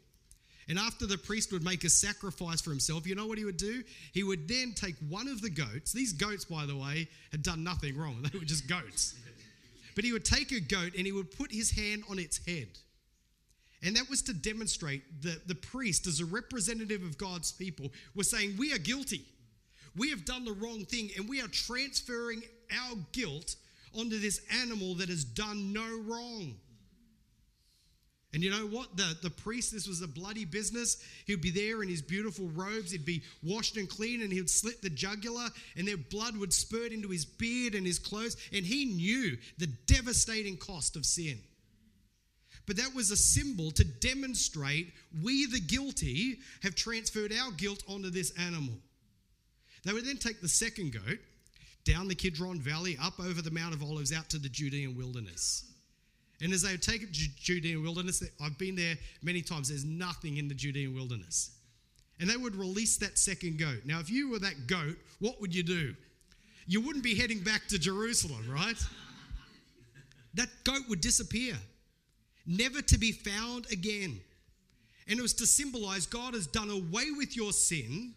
And 0.68 0.78
after 0.78 1.06
the 1.06 1.18
priest 1.18 1.52
would 1.52 1.64
make 1.64 1.84
a 1.84 1.90
sacrifice 1.90 2.60
for 2.60 2.70
himself, 2.70 3.06
you 3.06 3.14
know 3.14 3.26
what 3.26 3.38
he 3.38 3.44
would 3.44 3.56
do? 3.56 3.82
He 4.12 4.22
would 4.22 4.46
then 4.46 4.72
take 4.74 4.94
one 5.08 5.28
of 5.28 5.42
the 5.42 5.50
goats. 5.50 5.92
These 5.92 6.12
goats, 6.12 6.44
by 6.44 6.66
the 6.66 6.76
way, 6.76 7.08
had 7.32 7.42
done 7.42 7.64
nothing 7.64 7.96
wrong, 7.96 8.22
they 8.32 8.38
were 8.38 8.44
just 8.44 8.68
goats. 8.68 9.14
But 9.94 10.04
he 10.04 10.12
would 10.12 10.24
take 10.24 10.52
a 10.52 10.60
goat 10.60 10.92
and 10.96 11.04
he 11.04 11.12
would 11.12 11.36
put 11.36 11.52
his 11.52 11.70
hand 11.70 12.04
on 12.08 12.18
its 12.18 12.44
head. 12.46 12.68
And 13.84 13.96
that 13.96 14.08
was 14.08 14.22
to 14.22 14.32
demonstrate 14.32 15.02
that 15.22 15.48
the 15.48 15.56
priest, 15.56 16.06
as 16.06 16.20
a 16.20 16.24
representative 16.24 17.02
of 17.02 17.18
God's 17.18 17.50
people, 17.50 17.90
was 18.14 18.30
saying, 18.30 18.54
We 18.56 18.72
are 18.72 18.78
guilty. 18.78 19.22
We 19.96 20.10
have 20.10 20.24
done 20.24 20.44
the 20.44 20.52
wrong 20.52 20.84
thing 20.84 21.10
and 21.16 21.28
we 21.28 21.42
are 21.42 21.48
transferring 21.48 22.42
our 22.72 22.96
guilt 23.12 23.56
onto 23.94 24.18
this 24.18 24.40
animal 24.62 24.94
that 24.94 25.08
has 25.08 25.24
done 25.24 25.72
no 25.72 25.84
wrong. 26.06 26.54
And 28.34 28.42
you 28.42 28.50
know 28.50 28.66
what? 28.66 28.96
The, 28.96 29.14
the 29.22 29.30
priest, 29.30 29.72
this 29.72 29.86
was 29.86 30.00
a 30.00 30.08
bloody 30.08 30.46
business. 30.46 31.04
He'd 31.26 31.42
be 31.42 31.50
there 31.50 31.82
in 31.82 31.88
his 31.88 32.00
beautiful 32.00 32.48
robes. 32.54 32.90
He'd 32.90 33.04
be 33.04 33.22
washed 33.42 33.76
and 33.76 33.88
clean, 33.88 34.22
and 34.22 34.32
he'd 34.32 34.48
slit 34.48 34.80
the 34.80 34.88
jugular, 34.88 35.48
and 35.76 35.86
their 35.86 35.98
blood 35.98 36.36
would 36.38 36.52
spurt 36.52 36.92
into 36.92 37.08
his 37.08 37.26
beard 37.26 37.74
and 37.74 37.86
his 37.86 37.98
clothes. 37.98 38.38
And 38.52 38.64
he 38.64 38.86
knew 38.86 39.36
the 39.58 39.66
devastating 39.86 40.56
cost 40.56 40.96
of 40.96 41.04
sin. 41.04 41.38
But 42.66 42.76
that 42.76 42.94
was 42.94 43.10
a 43.10 43.16
symbol 43.16 43.70
to 43.72 43.84
demonstrate 43.84 44.92
we, 45.22 45.46
the 45.46 45.60
guilty, 45.60 46.38
have 46.62 46.74
transferred 46.74 47.32
our 47.32 47.50
guilt 47.52 47.82
onto 47.86 48.08
this 48.08 48.32
animal. 48.38 48.74
They 49.84 49.92
would 49.92 50.06
then 50.06 50.16
take 50.16 50.40
the 50.40 50.48
second 50.48 50.92
goat 50.92 51.18
down 51.84 52.08
the 52.08 52.14
Kidron 52.14 52.60
Valley, 52.60 52.96
up 53.02 53.18
over 53.18 53.42
the 53.42 53.50
Mount 53.50 53.74
of 53.74 53.82
Olives, 53.82 54.12
out 54.12 54.30
to 54.30 54.38
the 54.38 54.48
Judean 54.48 54.96
wilderness. 54.96 55.64
And 56.42 56.52
as 56.52 56.62
they 56.62 56.76
take 56.76 57.10
Judean 57.12 57.82
wilderness, 57.82 58.22
I've 58.42 58.58
been 58.58 58.74
there 58.74 58.96
many 59.22 59.42
times, 59.42 59.68
there's 59.68 59.84
nothing 59.84 60.38
in 60.38 60.48
the 60.48 60.54
Judean 60.54 60.94
wilderness. 60.94 61.52
And 62.20 62.28
they 62.28 62.36
would 62.36 62.56
release 62.56 62.96
that 62.98 63.18
second 63.18 63.58
goat. 63.58 63.82
Now, 63.84 64.00
if 64.00 64.10
you 64.10 64.30
were 64.30 64.38
that 64.40 64.66
goat, 64.66 64.96
what 65.20 65.40
would 65.40 65.54
you 65.54 65.62
do? 65.62 65.94
You 66.66 66.80
wouldn't 66.80 67.04
be 67.04 67.14
heading 67.14 67.40
back 67.40 67.66
to 67.68 67.78
Jerusalem, 67.78 68.44
right? 68.50 68.76
that 70.34 70.48
goat 70.64 70.82
would 70.88 71.00
disappear, 71.00 71.54
never 72.46 72.80
to 72.82 72.98
be 72.98 73.12
found 73.12 73.70
again. 73.70 74.20
And 75.08 75.18
it 75.18 75.22
was 75.22 75.34
to 75.34 75.46
symbolize 75.46 76.06
God 76.06 76.34
has 76.34 76.46
done 76.46 76.70
away 76.70 77.10
with 77.16 77.36
your 77.36 77.52
sin 77.52 78.14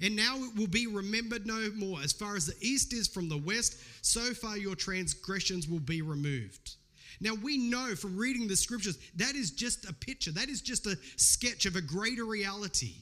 and 0.00 0.14
now 0.14 0.36
it 0.36 0.56
will 0.56 0.66
be 0.66 0.86
remembered 0.86 1.46
no 1.46 1.70
more. 1.74 2.00
As 2.00 2.12
far 2.12 2.36
as 2.36 2.46
the 2.46 2.54
east 2.60 2.92
is 2.92 3.08
from 3.08 3.28
the 3.28 3.38
west, 3.38 3.76
so 4.02 4.34
far 4.34 4.56
your 4.56 4.74
transgressions 4.74 5.68
will 5.68 5.80
be 5.80 6.02
removed. 6.02 6.76
Now 7.20 7.34
we 7.34 7.56
know 7.56 7.94
from 7.94 8.16
reading 8.16 8.48
the 8.48 8.56
scriptures 8.56 8.98
that 9.16 9.34
is 9.34 9.50
just 9.50 9.88
a 9.88 9.92
picture, 9.92 10.32
that 10.32 10.48
is 10.48 10.60
just 10.60 10.86
a 10.86 10.98
sketch 11.16 11.66
of 11.66 11.76
a 11.76 11.80
greater 11.80 12.24
reality. 12.24 12.94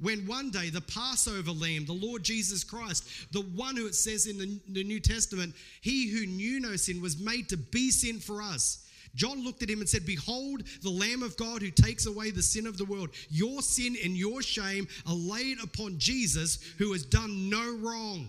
When 0.00 0.26
one 0.26 0.50
day 0.50 0.70
the 0.70 0.80
Passover 0.80 1.52
lamb, 1.52 1.84
the 1.84 1.92
Lord 1.92 2.22
Jesus 2.22 2.64
Christ, 2.64 3.32
the 3.32 3.42
one 3.42 3.76
who 3.76 3.86
it 3.86 3.94
says 3.94 4.26
in 4.26 4.38
the, 4.68 4.84
New 4.84 4.98
Testament, 4.98 5.54
he 5.82 6.08
who 6.08 6.24
knew 6.26 6.58
no 6.58 6.76
sin 6.76 7.02
was 7.02 7.20
made 7.20 7.50
to 7.50 7.58
be 7.58 7.90
sin 7.90 8.18
for 8.18 8.40
us. 8.40 8.86
John 9.14 9.44
looked 9.44 9.62
at 9.62 9.68
him 9.68 9.80
and 9.80 9.88
said, 9.88 10.06
Behold, 10.06 10.62
the 10.82 10.90
Lamb 10.90 11.22
of 11.22 11.36
God 11.36 11.60
who 11.60 11.70
takes 11.70 12.06
away 12.06 12.30
the 12.30 12.42
sin 12.42 12.66
of 12.66 12.78
the 12.78 12.84
world. 12.84 13.10
Your 13.28 13.60
sin 13.60 13.96
and 14.02 14.16
your 14.16 14.40
shame 14.40 14.88
are 15.06 15.14
laid 15.14 15.62
upon 15.62 15.98
Jesus, 15.98 16.60
who 16.78 16.92
has 16.92 17.04
done 17.04 17.50
no 17.50 17.76
wrong. 17.78 18.28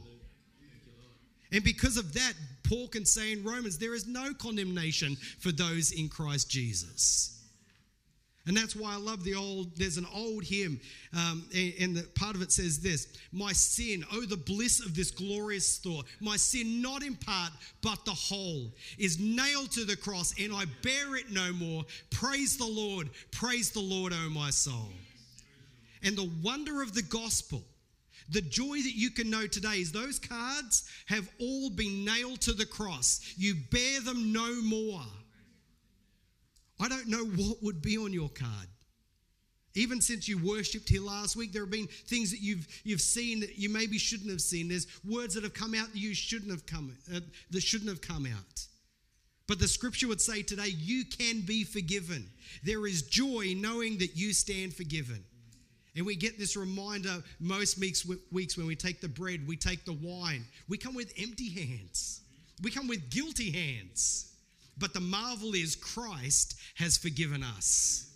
And 1.52 1.64
because 1.64 1.98
of 1.98 2.14
that, 2.14 2.34
Paul 2.72 2.88
can 2.88 3.06
say 3.06 3.34
in 3.34 3.44
Romans, 3.44 3.78
there 3.78 3.94
is 3.94 4.08
no 4.08 4.34
condemnation 4.34 5.18
for 5.40 5.52
those 5.52 5.92
in 5.92 6.08
Christ 6.08 6.50
Jesus. 6.50 7.38
And 8.48 8.56
that's 8.56 8.78
why 8.78 8.94
I 8.94 8.96
love 8.96 9.26
the 9.26 9.36
old, 9.36 9.76
there's 9.76 9.98
an 9.98 10.08
old 10.16 10.46
hymn, 10.46 10.80
um, 11.14 11.44
and, 11.54 11.74
and 11.82 11.98
the 11.98 12.04
part 12.16 12.34
of 12.38 12.42
it 12.42 12.50
says 12.50 12.80
this 12.80 13.10
My 13.34 13.52
sin, 13.52 14.06
oh, 14.14 14.22
the 14.22 14.38
bliss 14.38 14.80
of 14.80 14.96
this 14.96 15.12
glorious 15.12 15.80
thought, 15.80 16.06
my 16.22 16.38
sin, 16.38 16.82
not 16.82 17.04
in 17.04 17.16
part, 17.18 17.52
but 17.82 18.06
the 18.06 18.12
whole, 18.12 18.72
is 18.98 19.20
nailed 19.20 19.72
to 19.72 19.84
the 19.84 19.98
cross, 19.98 20.34
and 20.40 20.54
I 20.54 20.64
bear 20.82 21.18
it 21.18 21.30
no 21.30 21.52
more. 21.52 21.84
Praise 22.10 22.58
the 22.58 22.66
Lord, 22.66 23.10
praise 23.32 23.72
the 23.72 23.82
Lord, 23.82 24.14
oh, 24.16 24.30
my 24.30 24.50
soul. 24.50 24.94
And 26.04 26.16
the 26.16 26.32
wonder 26.42 26.82
of 26.82 26.94
the 26.94 27.04
gospel, 27.04 27.64
the 28.30 28.42
joy 28.42 28.78
that 28.78 28.96
you 28.96 29.10
can 29.12 29.30
know 29.30 29.48
today 29.48 29.78
is 29.78 29.92
those 29.92 30.20
cards 30.20 30.90
have 31.08 31.30
all 31.40 31.70
been 31.70 32.06
nailed 32.06 32.42
to 32.42 32.54
the 32.54 32.66
cross. 32.66 33.34
You 33.38 33.56
bear 33.72 34.02
them 34.02 34.32
no 34.32 34.62
more. 34.62 35.02
I 36.80 36.88
don't 36.88 37.08
know 37.08 37.26
what 37.26 37.62
would 37.62 37.82
be 37.82 37.98
on 37.98 38.14
your 38.14 38.30
card. 38.30 38.68
Even 39.74 40.02
since 40.02 40.28
you 40.28 40.38
worshipped 40.38 40.90
here 40.90 41.02
last 41.02 41.36
week, 41.36 41.54
there 41.54 41.62
have 41.62 41.72
been 41.72 41.88
things 41.88 42.32
that 42.32 42.42
you've 42.42 42.68
you've 42.84 43.02
seen 43.02 43.40
that 43.40 43.58
you 43.58 43.70
maybe 43.70 43.98
shouldn't 43.98 44.30
have 44.30 44.42
seen. 44.42 44.68
There's 44.68 44.88
words 45.08 45.36
that 45.36 45.44
have 45.44 45.54
come 45.54 45.74
out 45.74 45.94
that 45.94 46.00
you 46.00 46.14
shouldn't 46.14 46.52
have 46.52 46.66
come 46.66 46.98
uh, 47.14 47.22
that 47.52 47.62
shouldn't 47.62 47.90
have 47.90 48.02
come 48.02 48.26
out. 48.26 48.68
But 49.48 49.60
the 49.60 49.68
scripture 49.68 50.08
would 50.08 50.22
say 50.22 50.44
today, 50.44 50.68
you 50.68 51.06
can 51.06 51.42
be 51.42 51.64
forgiven. 51.64 52.30
There 52.64 52.86
is 52.86 53.04
joy 53.04 53.54
knowing 53.58 53.98
that 54.00 54.16
you 54.16 54.34
stand 54.34 54.74
forgiven. 54.74 55.24
And 55.96 56.06
we 56.06 56.16
get 56.16 56.40
this 56.40 56.56
reminder 56.56 57.22
most 57.40 57.78
weeks, 57.78 58.06
when 58.06 58.68
we 58.68 58.76
take 58.76 59.02
the 59.02 59.10
bread, 59.10 59.46
we 59.46 59.58
take 59.58 59.84
the 59.84 59.94
wine. 59.94 60.46
We 60.70 60.78
come 60.78 60.96
with 60.96 61.14
empty 61.18 61.50
hands. 61.50 62.22
We 62.62 62.72
come 62.72 62.88
with 62.88 63.10
guilty 63.10 63.52
hands. 63.52 64.32
But 64.78 64.94
the 64.94 65.02
marvel 65.02 65.54
is 65.54 65.76
Christ 65.76 66.56
has 66.76 66.98
forgiven 66.98 67.44
us. 67.44 68.08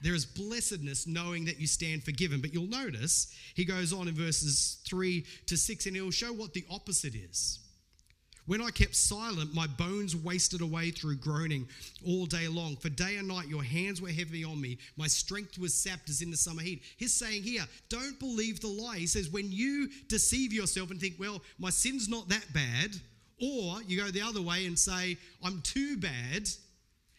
There 0.00 0.14
is 0.14 0.26
blessedness 0.26 1.06
knowing 1.06 1.44
that 1.44 1.60
you 1.60 1.68
stand 1.68 2.02
forgiven. 2.02 2.40
But 2.40 2.52
you'll 2.52 2.66
notice 2.66 3.32
he 3.54 3.64
goes 3.64 3.92
on 3.92 4.08
in 4.08 4.14
verses 4.14 4.78
3 4.88 5.24
to 5.46 5.56
6 5.56 5.86
and 5.86 5.94
he'll 5.94 6.10
show 6.10 6.32
what 6.32 6.54
the 6.54 6.64
opposite 6.68 7.14
is. 7.14 7.60
When 8.46 8.60
I 8.60 8.70
kept 8.70 8.96
silent, 8.96 9.54
my 9.54 9.68
bones 9.68 10.16
wasted 10.16 10.62
away 10.62 10.90
through 10.90 11.16
groaning 11.16 11.68
all 12.04 12.26
day 12.26 12.48
long. 12.48 12.76
For 12.76 12.88
day 12.88 13.16
and 13.16 13.28
night 13.28 13.46
your 13.46 13.62
hands 13.62 14.02
were 14.02 14.08
heavy 14.08 14.42
on 14.42 14.60
me. 14.60 14.78
My 14.96 15.06
strength 15.06 15.58
was 15.58 15.72
sapped 15.72 16.10
as 16.10 16.22
in 16.22 16.30
the 16.30 16.36
summer 16.36 16.62
heat. 16.62 16.82
He's 16.96 17.14
saying 17.14 17.44
here, 17.44 17.64
don't 17.88 18.18
believe 18.18 18.60
the 18.60 18.66
lie. 18.66 18.98
He 18.98 19.06
says, 19.06 19.30
when 19.30 19.52
you 19.52 19.88
deceive 20.08 20.52
yourself 20.52 20.90
and 20.90 21.00
think, 21.00 21.14
well, 21.20 21.40
my 21.58 21.70
sin's 21.70 22.08
not 22.08 22.28
that 22.30 22.52
bad, 22.52 22.96
or 23.40 23.80
you 23.82 24.00
go 24.00 24.10
the 24.10 24.22
other 24.22 24.42
way 24.42 24.66
and 24.66 24.76
say, 24.76 25.16
I'm 25.44 25.62
too 25.62 25.96
bad, 25.96 26.48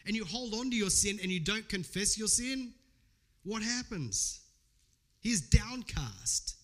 and 0.05 0.15
you 0.15 0.25
hold 0.25 0.53
on 0.53 0.69
to 0.71 0.75
your 0.75 0.89
sin 0.89 1.19
and 1.21 1.31
you 1.31 1.39
don't 1.39 1.67
confess 1.69 2.17
your 2.17 2.27
sin, 2.27 2.73
what 3.43 3.61
happens? 3.63 4.41
He's 5.21 5.41
downcast. 5.41 6.57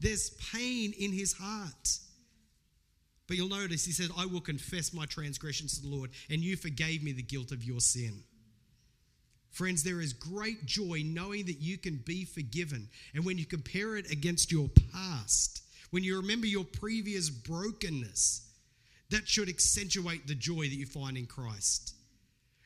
There's 0.00 0.30
pain 0.52 0.92
in 0.98 1.12
his 1.12 1.32
heart. 1.32 1.98
But 3.32 3.38
you'll 3.38 3.48
notice 3.48 3.86
he 3.86 3.92
said, 3.92 4.10
I 4.14 4.26
will 4.26 4.42
confess 4.42 4.92
my 4.92 5.06
transgressions 5.06 5.78
to 5.78 5.80
the 5.80 5.88
Lord, 5.88 6.10
and 6.28 6.42
you 6.42 6.54
forgave 6.54 7.02
me 7.02 7.12
the 7.12 7.22
guilt 7.22 7.50
of 7.50 7.64
your 7.64 7.80
sin. 7.80 8.24
Friends, 9.50 9.82
there 9.82 10.02
is 10.02 10.12
great 10.12 10.66
joy 10.66 11.00
knowing 11.02 11.46
that 11.46 11.58
you 11.58 11.78
can 11.78 12.02
be 12.04 12.26
forgiven. 12.26 12.90
And 13.14 13.24
when 13.24 13.38
you 13.38 13.46
compare 13.46 13.96
it 13.96 14.10
against 14.10 14.52
your 14.52 14.68
past, 14.92 15.62
when 15.92 16.04
you 16.04 16.18
remember 16.18 16.46
your 16.46 16.66
previous 16.66 17.30
brokenness, 17.30 18.50
that 19.08 19.26
should 19.26 19.48
accentuate 19.48 20.26
the 20.26 20.34
joy 20.34 20.64
that 20.64 20.76
you 20.76 20.84
find 20.84 21.16
in 21.16 21.24
Christ. 21.24 21.94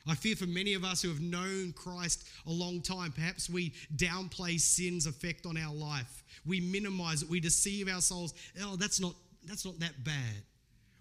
I 0.09 0.17
fear 0.17 0.35
for 0.35 0.47
many 0.47 0.75
of 0.75 0.85
us 0.85 1.01
who 1.01 1.11
have 1.11 1.21
known 1.21 1.75
Christ 1.75 2.27
a 2.45 2.51
long 2.51 2.83
time, 2.83 3.13
perhaps 3.13 3.49
we 3.49 3.73
downplay 3.95 4.59
sin's 4.59 5.07
effect 5.07 5.47
on 5.47 5.57
our 5.57 5.73
life. 5.73 6.25
We 6.45 6.61
minimize 6.61 7.23
it, 7.23 7.29
we 7.29 7.39
deceive 7.39 7.89
our 7.89 8.01
souls. 8.01 8.35
Oh, 8.61 8.75
that's 8.75 8.99
not 8.99 9.15
that's 9.47 9.65
not 9.65 9.79
that 9.79 10.03
bad. 10.03 10.43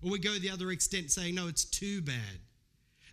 Or 0.06 0.12
we 0.12 0.20
go 0.20 0.34
the 0.34 0.52
other 0.52 0.70
extent 0.70 1.10
saying, 1.10 1.34
no, 1.34 1.48
it's 1.48 1.66
too 1.66 2.02
bad. 2.02 2.40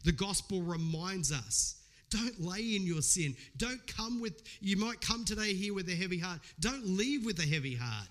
The 0.05 0.13
gospel 0.13 0.61
reminds 0.63 1.33
us 1.33 1.77
don't 2.11 2.39
lay 2.39 2.77
in 2.77 2.83
your 2.83 3.01
sin. 3.01 3.35
Don't 3.57 3.85
come 3.87 4.21
with, 4.21 4.43
you 4.61 4.77
might 4.77 5.01
come 5.01 5.25
today 5.25 5.55
here 5.55 5.73
with 5.73 5.89
a 5.89 5.95
heavy 5.95 6.19
heart. 6.19 6.41
Don't 6.61 6.85
leave 6.85 7.25
with 7.25 7.39
a 7.39 7.47
heavy 7.47 7.75
heart. 7.75 8.09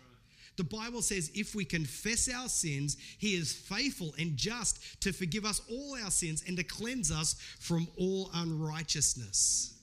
The 0.58 0.64
Bible 0.64 1.04
says 1.04 1.30
if 1.36 1.54
we 1.54 1.64
confess 1.64 2.28
our 2.28 2.50
sins, 2.50 2.98
He 3.20 3.36
is 3.36 3.54
faithful 3.54 4.16
and 4.18 4.36
just 4.36 5.02
to 5.02 5.14
forgive 5.14 5.46
us 5.46 5.62
all 5.70 5.96
our 6.04 6.10
sins 6.10 6.44
and 6.48 6.58
to 6.58 6.64
cleanse 6.64 7.12
us 7.12 7.36
from 7.60 7.88
all 7.96 8.32
unrighteousness. 8.34 9.76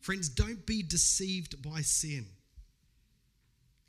Friends, 0.00 0.28
don't 0.28 0.66
be 0.66 0.82
deceived 0.82 1.62
by 1.62 1.80
sin. 1.80 2.26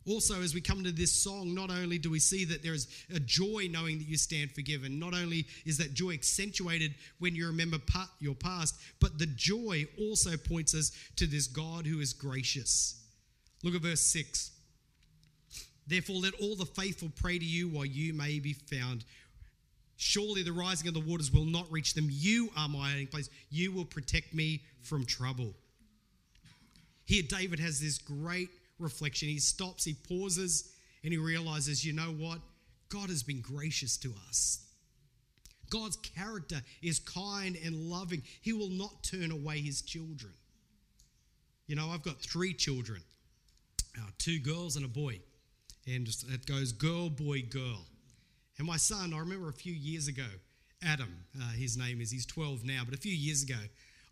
Also, 0.07 0.41
as 0.41 0.53
we 0.53 0.61
come 0.61 0.83
to 0.85 0.91
this 0.91 1.11
song, 1.11 1.53
not 1.53 1.69
only 1.69 1.97
do 1.97 2.09
we 2.09 2.19
see 2.19 2.45
that 2.45 2.63
there 2.63 2.73
is 2.73 2.87
a 3.13 3.19
joy 3.19 3.67
knowing 3.69 3.97
that 3.97 4.07
you 4.07 4.15
stand 4.15 4.51
forgiven, 4.51 4.97
not 4.99 5.13
only 5.13 5.45
is 5.65 5.77
that 5.77 5.93
joy 5.93 6.11
accentuated 6.11 6.95
when 7.19 7.35
you 7.35 7.45
remember 7.45 7.77
your 8.19 8.35
past, 8.35 8.75
but 9.01 9.19
the 9.19 9.25
joy 9.25 9.85
also 9.99 10.37
points 10.37 10.73
us 10.73 10.91
to 11.17 11.27
this 11.27 11.47
God 11.47 11.85
who 11.85 11.99
is 11.99 12.13
gracious. 12.13 13.03
Look 13.63 13.75
at 13.75 13.81
verse 13.81 14.01
6. 14.01 14.51
Therefore, 15.87 16.17
let 16.17 16.33
all 16.35 16.55
the 16.55 16.65
faithful 16.65 17.11
pray 17.15 17.37
to 17.37 17.45
you 17.45 17.67
while 17.67 17.85
you 17.85 18.13
may 18.13 18.39
be 18.39 18.53
found. 18.53 19.03
Surely 19.97 20.43
the 20.43 20.53
rising 20.53 20.87
of 20.87 20.93
the 20.93 21.01
waters 21.01 21.33
will 21.33 21.45
not 21.45 21.69
reach 21.71 21.95
them. 21.95 22.07
You 22.09 22.49
are 22.55 22.69
my 22.69 22.91
hiding 22.91 23.07
place. 23.07 23.29
You 23.49 23.73
will 23.73 23.85
protect 23.85 24.33
me 24.33 24.61
from 24.81 25.05
trouble. 25.05 25.53
Here, 27.05 27.23
David 27.23 27.59
has 27.59 27.79
this 27.79 27.97
great 27.97 28.49
reflection. 28.79 29.29
He 29.29 29.39
stops, 29.39 29.83
he 29.83 29.93
pauses, 29.93 30.73
and 31.03 31.11
he 31.11 31.17
realizes, 31.17 31.85
you 31.85 31.93
know 31.93 32.11
what? 32.11 32.39
God 32.89 33.09
has 33.09 33.23
been 33.23 33.41
gracious 33.41 33.97
to 33.97 34.13
us. 34.27 34.65
God's 35.69 35.97
character 35.97 36.61
is 36.81 36.99
kind 36.99 37.57
and 37.63 37.89
loving. 37.89 38.23
He 38.41 38.53
will 38.53 38.69
not 38.69 39.03
turn 39.03 39.31
away 39.31 39.59
his 39.59 39.81
children. 39.81 40.33
You 41.67 41.75
know, 41.75 41.89
I've 41.89 42.03
got 42.03 42.21
three 42.21 42.53
children 42.53 43.01
uh, 43.97 44.09
two 44.17 44.39
girls 44.39 44.75
and 44.75 44.85
a 44.85 44.87
boy. 44.87 45.19
And 45.87 46.07
it 46.07 46.45
goes 46.45 46.71
girl, 46.71 47.09
boy, 47.09 47.43
girl. 47.49 47.85
And 48.57 48.67
my 48.67 48.77
son, 48.77 49.13
I 49.13 49.19
remember 49.19 49.49
a 49.49 49.53
few 49.53 49.73
years 49.73 50.07
ago, 50.07 50.25
Adam, 50.83 51.25
uh, 51.39 51.51
his 51.51 51.77
name 51.77 52.01
is, 52.01 52.11
he's 52.11 52.25
12 52.25 52.63
now, 52.65 52.81
but 52.85 52.93
a 52.93 52.97
few 52.97 53.13
years 53.13 53.43
ago, 53.43 53.59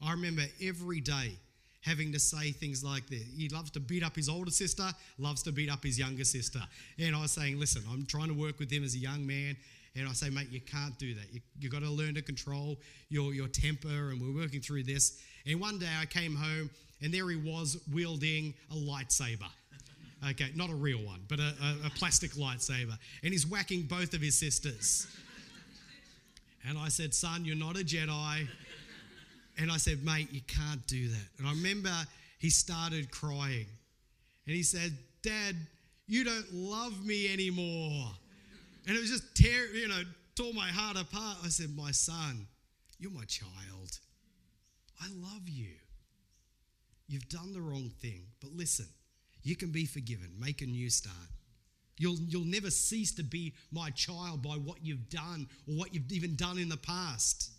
I 0.02 0.12
remember 0.12 0.44
every 0.62 1.02
day 1.02 1.38
having 1.86 2.12
to 2.12 2.20
say 2.20 2.52
things 2.52 2.84
like 2.84 3.08
this. 3.08 3.24
He 3.38 3.48
loves 3.50 3.70
to 3.72 3.80
beat 3.80 4.04
up 4.04 4.16
his 4.16 4.28
older 4.28 4.52
sister, 4.52 4.90
loves 5.20 5.44
to 5.44 5.52
beat 5.52 5.70
up 5.70 5.84
his 5.84 6.00
younger 6.00 6.24
sister. 6.24 6.60
And 7.00 7.16
I 7.16 7.22
was 7.22 7.32
saying, 7.32 7.60
listen, 7.60 7.84
I'm 7.92 8.06
trying 8.06 8.28
to 8.28 8.34
work 8.34 8.60
with 8.60 8.72
him 8.72 8.84
as 8.84 8.96
a 8.96 8.98
young 8.98 9.26
man. 9.26 9.56
And 9.96 10.10
I 10.10 10.14
say, 10.14 10.30
mate, 10.30 10.48
you 10.50 10.60
can't 10.60 10.98
do 10.98 11.14
that. 11.14 11.24
You, 11.32 11.42
have 11.62 11.72
got 11.72 11.82
to 11.82 11.90
learn 11.90 12.16
to 12.16 12.22
control 12.22 12.78
your, 13.10 13.34
your 13.34 13.48
temper. 13.48 14.10
And 14.10 14.20
we're 14.20 14.42
working 14.42 14.62
through 14.62 14.84
this. 14.84 15.22
And 15.46 15.62
one 15.62 15.78
day 15.78 15.88
I 16.02 16.06
came 16.06 16.36
home 16.36 16.70
and 17.02 17.14
there 17.14 17.30
he 17.30 17.36
was 17.36 17.78
wielding 17.94 18.54
a 18.72 18.76
lightsaber. 18.76 19.50
Okay, 20.32 20.50
not 20.56 20.72
a 20.72 20.76
real 20.76 20.98
one, 21.06 21.22
but 21.28 21.40
a, 21.40 21.54
a, 21.62 21.88
a 21.88 21.90
plastic 21.92 22.32
lightsaber. 22.32 22.98
And 23.24 23.32
he's 23.32 23.46
whacking 23.46 23.84
both 23.84 24.16
of 24.16 24.22
his 24.22 24.36
sisters. 24.36 25.06
And 26.68 26.80
I 26.80 26.88
said, 26.88 27.14
son, 27.14 27.46
you're 27.46 27.56
not 27.56 27.76
a 27.76 27.84
Jedi. 27.84 28.48
And 29.58 29.72
I 29.72 29.78
said, 29.78 30.04
mate, 30.04 30.28
you 30.32 30.42
can't 30.48 30.86
do 30.88 31.08
that. 31.08 31.28
And 31.38 31.48
I 31.48 31.52
remember 31.52 31.94
he 32.40 32.50
started 32.50 33.10
crying. 33.12 33.68
And 34.46 34.56
he 34.56 34.64
said, 34.64 34.92
Dad, 35.22 35.56
you 36.08 36.24
don't 36.24 36.54
love 36.54 37.06
me 37.06 37.32
anymore. 37.32 38.12
And 38.88 38.96
it 38.96 39.00
was 39.00 39.10
just 39.10 39.36
tear, 39.36 39.74
you 39.74 39.88
know, 39.88 40.04
tore 40.36 40.54
my 40.54 40.68
heart 40.68 40.98
apart. 40.98 41.38
I 41.44 41.48
said, 41.48 41.70
My 41.76 41.92
son, 41.92 42.46
you're 43.00 43.12
my 43.12 43.24
child. 43.26 44.00
I 45.02 45.08
love 45.16 45.48
you. 45.48 45.72
You've 47.08 47.30
done 47.30 47.54
the 47.54 47.62
wrong 47.62 47.92
thing. 48.02 48.24
But 48.42 48.52
listen, 48.52 48.88
you 49.44 49.56
can 49.56 49.72
be 49.72 49.86
forgiven. 49.86 50.30
Make 50.40 50.62
a 50.62 50.66
new 50.66 50.90
start. 50.90 51.16
You'll, 51.98 52.18
you'll 52.28 52.46
never 52.46 52.70
cease 52.70 53.14
to 53.16 53.24
be 53.24 53.54
my 53.72 53.90
child 53.92 54.42
by 54.42 54.56
what 54.56 54.84
you've 54.84 55.10
done 55.10 55.48
or 55.68 55.76
what 55.76 55.94
you've 55.94 56.12
even 56.12 56.36
done 56.36 56.58
in 56.58 56.68
the 56.68 56.78
past. 56.78 57.52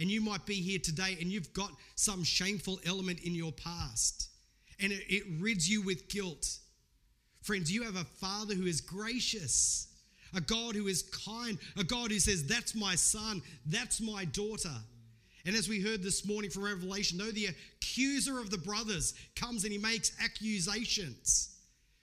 And 0.00 0.10
you 0.10 0.20
might 0.20 0.46
be 0.46 0.54
here 0.54 0.78
today 0.78 1.16
and 1.20 1.30
you've 1.30 1.52
got 1.52 1.72
some 1.96 2.22
shameful 2.22 2.80
element 2.86 3.20
in 3.20 3.34
your 3.34 3.52
past 3.52 4.28
and 4.80 4.92
it, 4.92 5.02
it 5.08 5.24
rids 5.40 5.68
you 5.68 5.82
with 5.82 6.08
guilt. 6.08 6.58
Friends, 7.42 7.72
you 7.72 7.82
have 7.82 7.96
a 7.96 8.04
Father 8.04 8.54
who 8.54 8.66
is 8.66 8.80
gracious, 8.80 9.88
a 10.34 10.40
God 10.40 10.74
who 10.74 10.86
is 10.86 11.02
kind, 11.02 11.58
a 11.76 11.84
God 11.84 12.10
who 12.10 12.18
says, 12.18 12.46
That's 12.46 12.74
my 12.74 12.94
son, 12.94 13.42
that's 13.66 14.00
my 14.00 14.24
daughter. 14.24 14.74
And 15.46 15.56
as 15.56 15.68
we 15.68 15.80
heard 15.80 16.02
this 16.02 16.26
morning 16.26 16.50
from 16.50 16.64
Revelation, 16.64 17.16
though 17.16 17.30
the 17.30 17.48
accuser 17.80 18.38
of 18.38 18.50
the 18.50 18.58
brothers 18.58 19.14
comes 19.34 19.64
and 19.64 19.72
he 19.72 19.78
makes 19.78 20.12
accusations, 20.22 21.56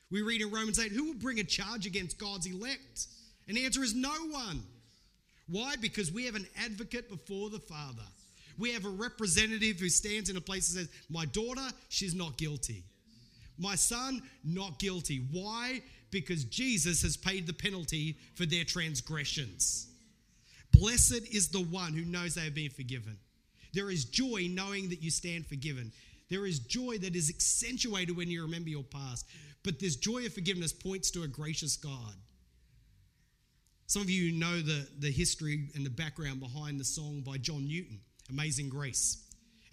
we 0.09 0.21
read 0.21 0.41
in 0.41 0.49
Romans 0.51 0.79
8, 0.79 0.91
who 0.91 1.05
will 1.05 1.19
bring 1.19 1.39
a 1.39 1.43
charge 1.43 1.85
against 1.85 2.17
God's 2.17 2.47
elect? 2.47 3.07
And 3.47 3.55
the 3.55 3.65
answer 3.65 3.83
is 3.83 3.93
no 3.93 4.13
one. 4.29 4.63
Why? 5.47 5.75
Because 5.79 6.11
we 6.11 6.25
have 6.25 6.35
an 6.35 6.47
advocate 6.63 7.09
before 7.09 7.49
the 7.49 7.59
Father. 7.59 8.03
We 8.57 8.71
have 8.73 8.85
a 8.85 8.89
representative 8.89 9.79
who 9.79 9.89
stands 9.89 10.29
in 10.29 10.37
a 10.37 10.41
place 10.41 10.69
and 10.69 10.79
says, 10.79 10.95
My 11.09 11.25
daughter, 11.25 11.67
she's 11.89 12.15
not 12.15 12.37
guilty. 12.37 12.83
My 13.57 13.75
son, 13.75 14.21
not 14.43 14.79
guilty. 14.79 15.27
Why? 15.31 15.81
Because 16.11 16.45
Jesus 16.45 17.01
has 17.03 17.17
paid 17.17 17.47
the 17.47 17.53
penalty 17.53 18.17
for 18.35 18.45
their 18.45 18.63
transgressions. 18.63 19.87
Blessed 20.71 21.21
is 21.31 21.49
the 21.49 21.61
one 21.61 21.93
who 21.93 22.03
knows 22.03 22.35
they 22.35 22.41
have 22.41 22.55
been 22.55 22.69
forgiven. 22.69 23.17
There 23.73 23.91
is 23.91 24.05
joy 24.05 24.47
knowing 24.49 24.89
that 24.89 25.01
you 25.01 25.11
stand 25.11 25.45
forgiven. 25.45 25.91
There 26.29 26.45
is 26.45 26.59
joy 26.59 26.97
that 26.99 27.15
is 27.15 27.29
accentuated 27.29 28.15
when 28.15 28.29
you 28.29 28.41
remember 28.41 28.69
your 28.69 28.83
past. 28.83 29.25
But 29.63 29.79
this 29.79 29.95
joy 29.95 30.25
of 30.25 30.33
forgiveness 30.33 30.73
points 30.73 31.11
to 31.11 31.23
a 31.23 31.27
gracious 31.27 31.77
God. 31.77 32.15
Some 33.87 34.01
of 34.01 34.09
you 34.09 34.31
know 34.31 34.61
the, 34.61 34.87
the 34.99 35.11
history 35.11 35.69
and 35.75 35.85
the 35.85 35.91
background 35.91 36.39
behind 36.39 36.79
the 36.79 36.83
song 36.83 37.21
by 37.21 37.37
John 37.37 37.67
Newton, 37.67 37.99
Amazing 38.29 38.69
Grace. 38.69 39.23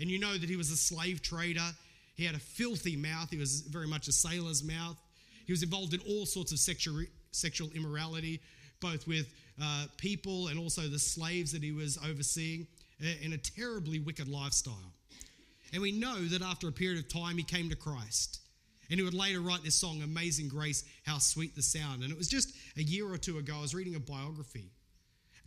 And 0.01 0.11
you 0.11 0.19
know 0.19 0.37
that 0.37 0.51
he 0.51 0.57
was 0.57 0.71
a 0.71 0.77
slave 0.77 1.23
trader. 1.23 1.67
He 2.15 2.25
had 2.25 2.35
a 2.35 2.39
filthy 2.39 2.95
mouth. 2.95 3.31
He 3.31 3.39
was 3.39 3.63
very 3.63 3.87
much 3.87 4.09
a 4.09 4.13
sailor's 4.13 4.63
mouth. 4.63 4.97
He 5.47 5.53
was 5.53 5.63
involved 5.63 5.95
in 5.95 6.01
all 6.01 6.27
sorts 6.27 6.53
of 6.53 6.59
sexual, 6.59 7.03
sexual 7.31 7.71
immorality, 7.75 8.41
both 8.81 9.07
with 9.07 9.33
uh, 9.61 9.87
people 9.97 10.49
and 10.49 10.59
also 10.59 10.83
the 10.83 10.99
slaves 10.99 11.53
that 11.53 11.63
he 11.63 11.73
was 11.73 11.99
overseeing, 12.07 12.67
in 13.23 13.33
a 13.33 13.39
terribly 13.39 13.99
wicked 13.99 14.29
lifestyle. 14.29 14.93
And 15.73 15.81
we 15.81 15.91
know 15.91 16.23
that 16.27 16.43
after 16.43 16.69
a 16.69 16.73
period 16.73 16.99
of 16.99 17.09
time, 17.09 17.39
he 17.39 17.45
came 17.45 17.71
to 17.71 17.77
Christ. 17.77 18.42
And 18.91 18.99
he 18.99 19.05
would 19.05 19.15
later 19.15 19.41
write 19.41 19.63
this 19.65 19.75
song, 19.75 20.03
Amazing 20.03 20.49
Grace, 20.49 20.85
How 21.07 21.19
Sweet 21.19 21.55
the 21.55 21.63
Sound. 21.63 22.03
And 22.03 22.13
it 22.13 22.19
was 22.19 22.29
just 22.29 22.55
a 22.77 22.83
year 22.83 23.11
or 23.11 23.17
two 23.17 23.39
ago, 23.39 23.55
I 23.57 23.63
was 23.63 23.75
reading 23.75 23.95
a 23.95 24.01
biography. 24.01 24.71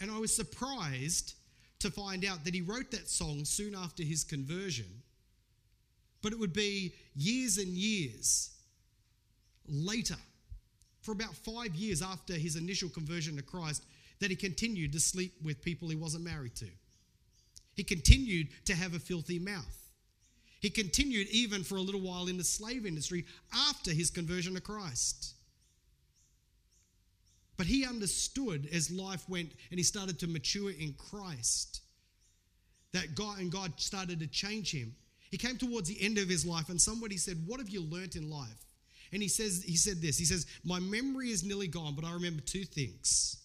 And 0.02 0.10
I 0.10 0.20
was 0.20 0.36
surprised 0.36 1.36
to 1.80 1.92
find 1.92 2.26
out 2.26 2.44
that 2.46 2.54
he 2.54 2.62
wrote 2.62 2.92
that 2.92 3.10
song 3.10 3.46
soon 3.46 3.76
after 3.76 4.04
his 4.04 4.24
conversion. 4.24 4.88
But 6.22 6.34
it 6.34 6.40
would 6.40 6.54
be 6.54 6.94
years 7.16 7.58
and 7.58 7.68
years 7.68 8.50
later, 9.68 10.18
for 11.02 11.12
about 11.12 11.36
five 11.36 11.76
years 11.76 12.02
after 12.02 12.34
his 12.34 12.56
initial 12.56 12.90
conversion 12.90 13.36
to 13.36 13.44
Christ, 13.44 13.84
that 14.20 14.30
he 14.30 14.36
continued 14.36 14.92
to 14.94 15.00
sleep 15.00 15.34
with 15.44 15.62
people 15.62 15.90
he 15.90 15.96
wasn't 15.96 16.24
married 16.24 16.56
to. 16.56 16.68
He 17.76 17.84
continued 17.84 18.48
to 18.66 18.74
have 18.74 18.96
a 18.96 19.00
filthy 19.00 19.38
mouth. 19.38 19.85
He 20.60 20.70
continued 20.70 21.28
even 21.30 21.64
for 21.64 21.76
a 21.76 21.82
little 21.82 22.02
while 22.02 22.28
in 22.28 22.38
the 22.38 22.44
slave 22.44 22.86
industry 22.86 23.26
after 23.54 23.92
his 23.92 24.10
conversion 24.10 24.56
to 24.56 24.62
Christ. 24.62 25.34
But 27.58 27.68
he 27.68 27.86
understood 27.86 28.68
as 28.72 28.92
life 28.92 29.30
went 29.30 29.54
and 29.70 29.80
he 29.80 29.84
started 29.84 30.20
to 30.20 30.28
mature 30.28 30.72
in 30.72 30.94
Christ 30.94 31.82
that 32.92 33.16
God 33.16 33.40
and 33.40 33.52
God 33.52 33.80
started 33.80 34.20
to 34.20 34.28
change 34.28 34.72
him. 34.72 34.96
He 35.32 35.38
came 35.38 35.58
towards 35.58 35.88
the 35.88 36.02
end 36.02 36.18
of 36.18 36.30
his 36.30 36.46
life 36.46 36.70
and 36.70 36.82
somebody 36.82 37.18
said, 37.18 37.46
"What 37.46 37.60
have 37.60 37.70
you 37.70 37.82
learnt 37.82 38.16
in 38.16 38.30
life?" 38.30 38.66
And 39.12 39.22
he 39.22 39.28
says 39.28 39.64
he 39.64 39.76
said 39.76 40.02
this. 40.02 40.18
He 40.18 40.26
says, 40.26 40.46
"My 40.64 40.80
memory 40.80 41.32
is 41.32 41.44
nearly 41.44 41.68
gone, 41.68 41.96
but 41.96 42.06
I 42.06 42.12
remember 42.12 42.42
two 42.42 42.66
things. 42.66 43.38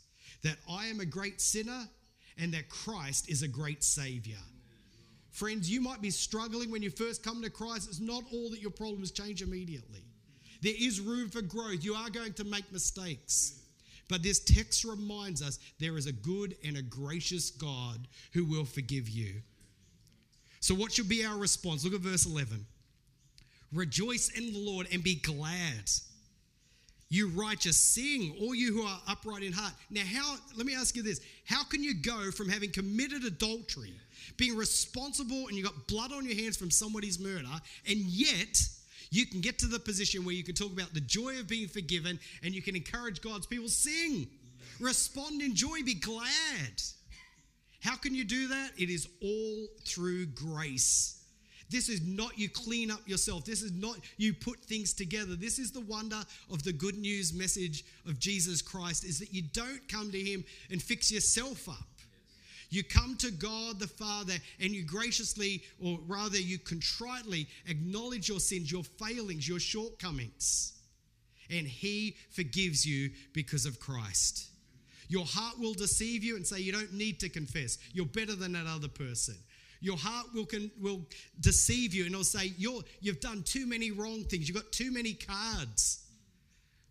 That 0.42 0.58
I 0.68 0.86
am 0.86 1.00
a 1.00 1.06
great 1.06 1.40
sinner 1.40 1.88
and 2.36 2.54
that 2.54 2.68
Christ 2.68 3.28
is 3.28 3.42
a 3.42 3.48
great 3.48 3.84
savior." 3.84 4.42
Friends, 5.30 5.70
you 5.70 5.80
might 5.80 6.02
be 6.02 6.10
struggling 6.10 6.70
when 6.70 6.82
you 6.82 6.90
first 6.90 7.22
come 7.22 7.42
to 7.42 7.50
Christ. 7.50 7.88
It's 7.88 8.00
not 8.00 8.24
all 8.32 8.50
that 8.50 8.60
your 8.60 8.70
problems 8.70 9.10
change 9.10 9.42
immediately. 9.42 10.04
There 10.60 10.74
is 10.78 11.00
room 11.00 11.30
for 11.30 11.40
growth. 11.40 11.84
You 11.84 11.94
are 11.94 12.10
going 12.10 12.32
to 12.34 12.44
make 12.44 12.70
mistakes. 12.72 13.60
But 14.08 14.22
this 14.24 14.40
text 14.40 14.84
reminds 14.84 15.40
us 15.40 15.58
there 15.78 15.96
is 15.96 16.06
a 16.06 16.12
good 16.12 16.56
and 16.64 16.76
a 16.76 16.82
gracious 16.82 17.50
God 17.50 18.08
who 18.32 18.44
will 18.44 18.64
forgive 18.64 19.08
you. 19.08 19.34
So, 20.58 20.74
what 20.74 20.92
should 20.92 21.08
be 21.08 21.24
our 21.24 21.38
response? 21.38 21.84
Look 21.84 21.94
at 21.94 22.00
verse 22.00 22.26
11. 22.26 22.66
Rejoice 23.72 24.30
in 24.30 24.52
the 24.52 24.58
Lord 24.58 24.88
and 24.92 25.02
be 25.02 25.14
glad. 25.14 25.90
You 27.12 27.28
righteous, 27.28 27.76
sing, 27.76 28.36
all 28.40 28.54
you 28.54 28.72
who 28.72 28.82
are 28.82 29.00
upright 29.08 29.42
in 29.42 29.52
heart. 29.52 29.74
Now, 29.90 30.02
how, 30.04 30.36
let 30.56 30.64
me 30.64 30.74
ask 30.74 30.94
you 30.94 31.02
this 31.02 31.20
how 31.44 31.64
can 31.64 31.82
you 31.82 31.92
go 31.92 32.30
from 32.30 32.48
having 32.48 32.70
committed 32.70 33.24
adultery, 33.24 33.92
being 34.36 34.56
responsible, 34.56 35.48
and 35.48 35.56
you 35.56 35.64
got 35.64 35.88
blood 35.88 36.12
on 36.12 36.24
your 36.24 36.36
hands 36.36 36.56
from 36.56 36.70
somebody's 36.70 37.18
murder, 37.18 37.48
and 37.88 37.98
yet 37.98 38.62
you 39.10 39.26
can 39.26 39.40
get 39.40 39.58
to 39.58 39.66
the 39.66 39.80
position 39.80 40.24
where 40.24 40.34
you 40.34 40.44
can 40.44 40.54
talk 40.54 40.72
about 40.72 40.94
the 40.94 41.00
joy 41.00 41.38
of 41.40 41.48
being 41.48 41.66
forgiven 41.66 42.18
and 42.44 42.54
you 42.54 42.62
can 42.62 42.76
encourage 42.76 43.20
God's 43.20 43.46
people 43.46 43.68
sing, 43.68 44.28
respond 44.78 45.42
in 45.42 45.54
joy, 45.56 45.82
be 45.84 45.94
glad. 45.94 46.82
How 47.82 47.96
can 47.96 48.14
you 48.14 48.24
do 48.24 48.48
that? 48.48 48.70
It 48.78 48.88
is 48.88 49.08
all 49.20 49.66
through 49.84 50.26
grace. 50.26 51.19
This 51.70 51.88
is 51.88 52.02
not 52.02 52.36
you 52.36 52.48
clean 52.48 52.90
up 52.90 53.06
yourself. 53.06 53.44
This 53.44 53.62
is 53.62 53.72
not 53.72 53.96
you 54.16 54.34
put 54.34 54.58
things 54.60 54.92
together. 54.92 55.36
This 55.36 55.58
is 55.58 55.70
the 55.70 55.80
wonder 55.80 56.20
of 56.50 56.62
the 56.64 56.72
good 56.72 56.96
news 56.96 57.32
message 57.32 57.84
of 58.06 58.18
Jesus 58.18 58.60
Christ 58.60 59.04
is 59.04 59.20
that 59.20 59.32
you 59.32 59.42
don't 59.52 59.88
come 59.88 60.10
to 60.10 60.20
him 60.20 60.44
and 60.70 60.82
fix 60.82 61.12
yourself 61.12 61.68
up. 61.68 61.86
You 62.70 62.84
come 62.84 63.16
to 63.16 63.32
God 63.32 63.80
the 63.80 63.88
Father 63.88 64.34
and 64.60 64.70
you 64.70 64.84
graciously, 64.84 65.62
or 65.82 65.98
rather, 66.06 66.38
you 66.38 66.58
contritely 66.58 67.48
acknowledge 67.66 68.28
your 68.28 68.38
sins, 68.38 68.70
your 68.70 68.84
failings, 68.84 69.48
your 69.48 69.58
shortcomings. 69.58 70.72
And 71.50 71.66
He 71.66 72.16
forgives 72.30 72.86
you 72.86 73.10
because 73.32 73.66
of 73.66 73.80
Christ. 73.80 74.46
Your 75.08 75.26
heart 75.26 75.58
will 75.58 75.74
deceive 75.74 76.22
you 76.22 76.36
and 76.36 76.46
say 76.46 76.60
you 76.60 76.70
don't 76.70 76.92
need 76.92 77.18
to 77.20 77.28
confess. 77.28 77.78
You're 77.92 78.06
better 78.06 78.36
than 78.36 78.52
that 78.52 78.68
other 78.68 78.86
person. 78.86 79.34
Your 79.80 79.96
heart 79.96 80.26
will, 80.34 80.46
can, 80.46 80.70
will 80.80 81.06
deceive 81.40 81.94
you 81.94 82.04
and 82.04 82.12
it'll 82.12 82.24
say 82.24 82.52
you're, 82.58 82.82
you've 83.00 83.20
done 83.20 83.42
too 83.42 83.66
many 83.66 83.90
wrong 83.90 84.24
things. 84.24 84.48
You've 84.48 84.56
got 84.56 84.70
too 84.72 84.92
many 84.92 85.14
cards. 85.14 86.04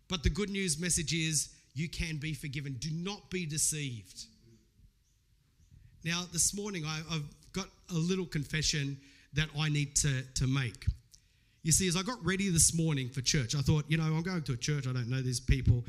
But 0.08 0.24
the 0.24 0.30
good 0.30 0.50
news 0.50 0.78
message 0.78 1.12
is 1.12 1.50
you 1.74 1.88
can 1.88 2.16
be 2.16 2.34
forgiven. 2.34 2.76
Do 2.80 2.90
not 2.92 3.30
be 3.30 3.46
deceived. 3.46 4.24
Now, 6.04 6.24
this 6.32 6.54
morning, 6.54 6.84
I, 6.84 6.96
have 7.12 7.24
got 7.52 7.68
a 7.90 7.94
little 7.94 8.26
confession 8.26 8.98
that 9.34 9.48
I 9.58 9.68
need 9.68 9.96
to, 9.96 10.22
to 10.34 10.46
make. 10.46 10.86
You 11.62 11.72
see, 11.72 11.88
as 11.88 11.96
I 11.96 12.02
got 12.02 12.24
ready 12.24 12.48
this 12.48 12.74
morning 12.74 13.10
for 13.10 13.20
church, 13.20 13.54
I 13.54 13.60
thought, 13.60 13.84
you 13.88 13.98
know, 13.98 14.04
I'm 14.04 14.22
going 14.22 14.42
to 14.42 14.52
a 14.52 14.56
church, 14.56 14.86
I 14.86 14.92
don't 14.92 15.08
know 15.08 15.20
these 15.20 15.40
people, 15.40 15.84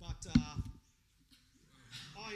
but 0.00 0.26
uh, 0.34 0.38
I, 2.18 2.24
uh, 2.24 2.26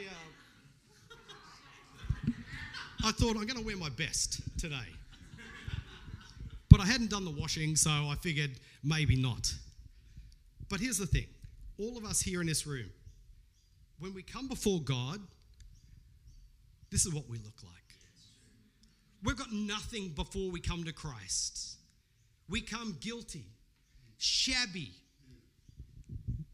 I 3.07 3.11
thought 3.11 3.37
I'm 3.37 3.45
going 3.45 3.57
to 3.57 3.65
wear 3.65 3.77
my 3.77 3.87
best 3.87 4.41
today. 4.59 4.75
But 6.69 6.81
I 6.81 6.85
hadn't 6.85 7.09
done 7.09 7.23
the 7.23 7.31
washing, 7.31 7.77
so 7.77 7.89
I 7.89 8.15
figured 8.19 8.51
maybe 8.83 9.15
not. 9.15 9.53
But 10.67 10.81
here's 10.81 10.97
the 10.97 11.05
thing 11.05 11.27
all 11.79 11.97
of 11.97 12.03
us 12.03 12.19
here 12.19 12.41
in 12.41 12.47
this 12.47 12.67
room, 12.67 12.89
when 13.99 14.13
we 14.13 14.23
come 14.23 14.49
before 14.49 14.81
God, 14.81 15.21
this 16.91 17.05
is 17.05 17.13
what 17.13 17.29
we 17.29 17.37
look 17.37 17.63
like. 17.63 17.95
We've 19.23 19.37
got 19.37 19.53
nothing 19.53 20.09
before 20.09 20.51
we 20.51 20.59
come 20.59 20.83
to 20.83 20.91
Christ. 20.91 21.77
We 22.49 22.59
come 22.59 22.97
guilty, 22.99 23.45
shabby, 24.17 24.91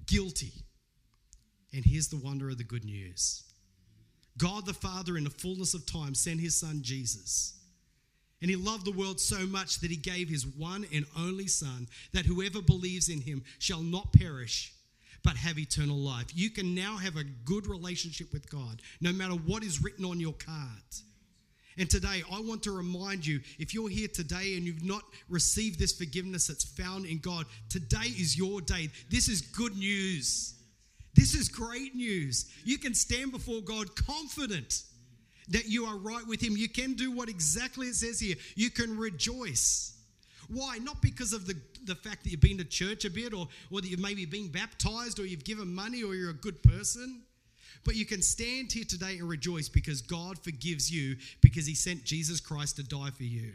guilty. 0.05 0.53
And 1.73 1.83
here's 1.83 2.09
the 2.09 2.17
wonder 2.17 2.51
of 2.51 2.59
the 2.59 2.63
good 2.63 2.85
news 2.85 3.43
God 4.43 4.65
the 4.65 4.73
Father, 4.73 5.15
in 5.17 5.23
the 5.23 5.29
fullness 5.29 5.73
of 5.73 5.85
time, 5.85 6.13
sent 6.13 6.41
his 6.41 6.53
son 6.53 6.81
Jesus. 6.81 7.53
And 8.41 8.49
he 8.49 8.57
loved 8.57 8.83
the 8.83 8.91
world 8.91 9.21
so 9.21 9.45
much 9.45 9.79
that 9.79 9.89
he 9.89 9.95
gave 9.95 10.27
his 10.27 10.45
one 10.45 10.85
and 10.93 11.05
only 11.17 11.47
Son, 11.47 11.87
that 12.11 12.25
whoever 12.25 12.61
believes 12.61 13.07
in 13.07 13.21
him 13.21 13.41
shall 13.57 13.81
not 13.81 14.11
perish, 14.11 14.73
but 15.23 15.37
have 15.37 15.57
eternal 15.57 15.95
life. 15.95 16.25
You 16.35 16.49
can 16.49 16.75
now 16.75 16.97
have 16.97 17.15
a 17.15 17.23
good 17.23 17.67
relationship 17.67 18.33
with 18.33 18.51
God, 18.51 18.81
no 18.99 19.13
matter 19.13 19.35
what 19.35 19.63
is 19.63 19.81
written 19.81 20.03
on 20.03 20.19
your 20.19 20.33
card. 20.33 20.81
And 21.77 21.89
today, 21.89 22.21
I 22.29 22.41
want 22.41 22.63
to 22.63 22.75
remind 22.75 23.25
you 23.25 23.39
if 23.59 23.73
you're 23.73 23.87
here 23.87 24.09
today 24.09 24.57
and 24.57 24.65
you've 24.65 24.83
not 24.83 25.03
received 25.29 25.79
this 25.79 25.93
forgiveness 25.93 26.47
that's 26.47 26.65
found 26.65 27.05
in 27.05 27.19
God, 27.19 27.45
today 27.69 28.07
is 28.07 28.37
your 28.37 28.59
day. 28.59 28.89
This 29.09 29.29
is 29.29 29.39
good 29.39 29.77
news. 29.77 30.55
This 31.15 31.35
is 31.35 31.47
great 31.47 31.95
news. 31.95 32.51
You 32.63 32.77
can 32.77 32.93
stand 32.93 33.31
before 33.31 33.61
God 33.61 33.95
confident 33.95 34.83
that 35.49 35.67
you 35.67 35.85
are 35.85 35.97
right 35.97 36.25
with 36.27 36.41
Him. 36.41 36.57
You 36.57 36.69
can 36.69 36.93
do 36.93 37.11
what 37.11 37.29
exactly 37.29 37.87
it 37.87 37.95
says 37.95 38.19
here. 38.19 38.35
You 38.55 38.69
can 38.69 38.97
rejoice. 38.97 39.97
Why? 40.49 40.77
Not 40.77 41.01
because 41.01 41.33
of 41.33 41.45
the 41.45 41.55
the 41.85 41.95
fact 41.95 42.23
that 42.23 42.29
you've 42.29 42.41
been 42.41 42.57
to 42.57 42.63
church 42.63 43.05
a 43.05 43.09
bit 43.09 43.33
or, 43.33 43.47
or 43.71 43.81
that 43.81 43.87
you've 43.87 43.99
maybe 43.99 44.25
been 44.25 44.47
baptized 44.47 45.19
or 45.19 45.25
you've 45.25 45.43
given 45.43 45.73
money 45.73 46.03
or 46.03 46.15
you're 46.15 46.29
a 46.29 46.33
good 46.33 46.61
person. 46.63 47.21
But 47.83 47.95
you 47.95 48.05
can 48.05 48.21
stand 48.21 48.71
here 48.71 48.85
today 48.85 49.17
and 49.17 49.27
rejoice 49.27 49.67
because 49.67 50.01
God 50.01 50.39
forgives 50.39 50.89
you 50.89 51.17
because 51.41 51.65
He 51.65 51.75
sent 51.75 52.05
Jesus 52.05 52.39
Christ 52.39 52.77
to 52.77 52.83
die 52.83 53.09
for 53.09 53.23
you. 53.23 53.53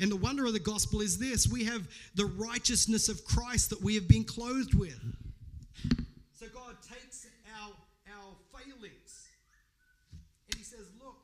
And 0.00 0.10
the 0.10 0.16
wonder 0.16 0.46
of 0.46 0.54
the 0.54 0.58
gospel 0.58 1.00
is 1.00 1.18
this 1.18 1.46
we 1.46 1.64
have 1.64 1.86
the 2.14 2.24
righteousness 2.24 3.08
of 3.08 3.24
Christ 3.24 3.70
that 3.70 3.82
we 3.82 3.94
have 3.94 4.08
been 4.08 4.24
clothed 4.24 4.74
with. 4.74 4.98
So 6.42 6.48
God 6.48 6.74
takes 6.82 7.28
our, 7.56 7.70
our 8.10 8.34
failings 8.52 9.28
and 10.50 10.58
He 10.58 10.64
says, 10.64 10.90
Look, 10.98 11.14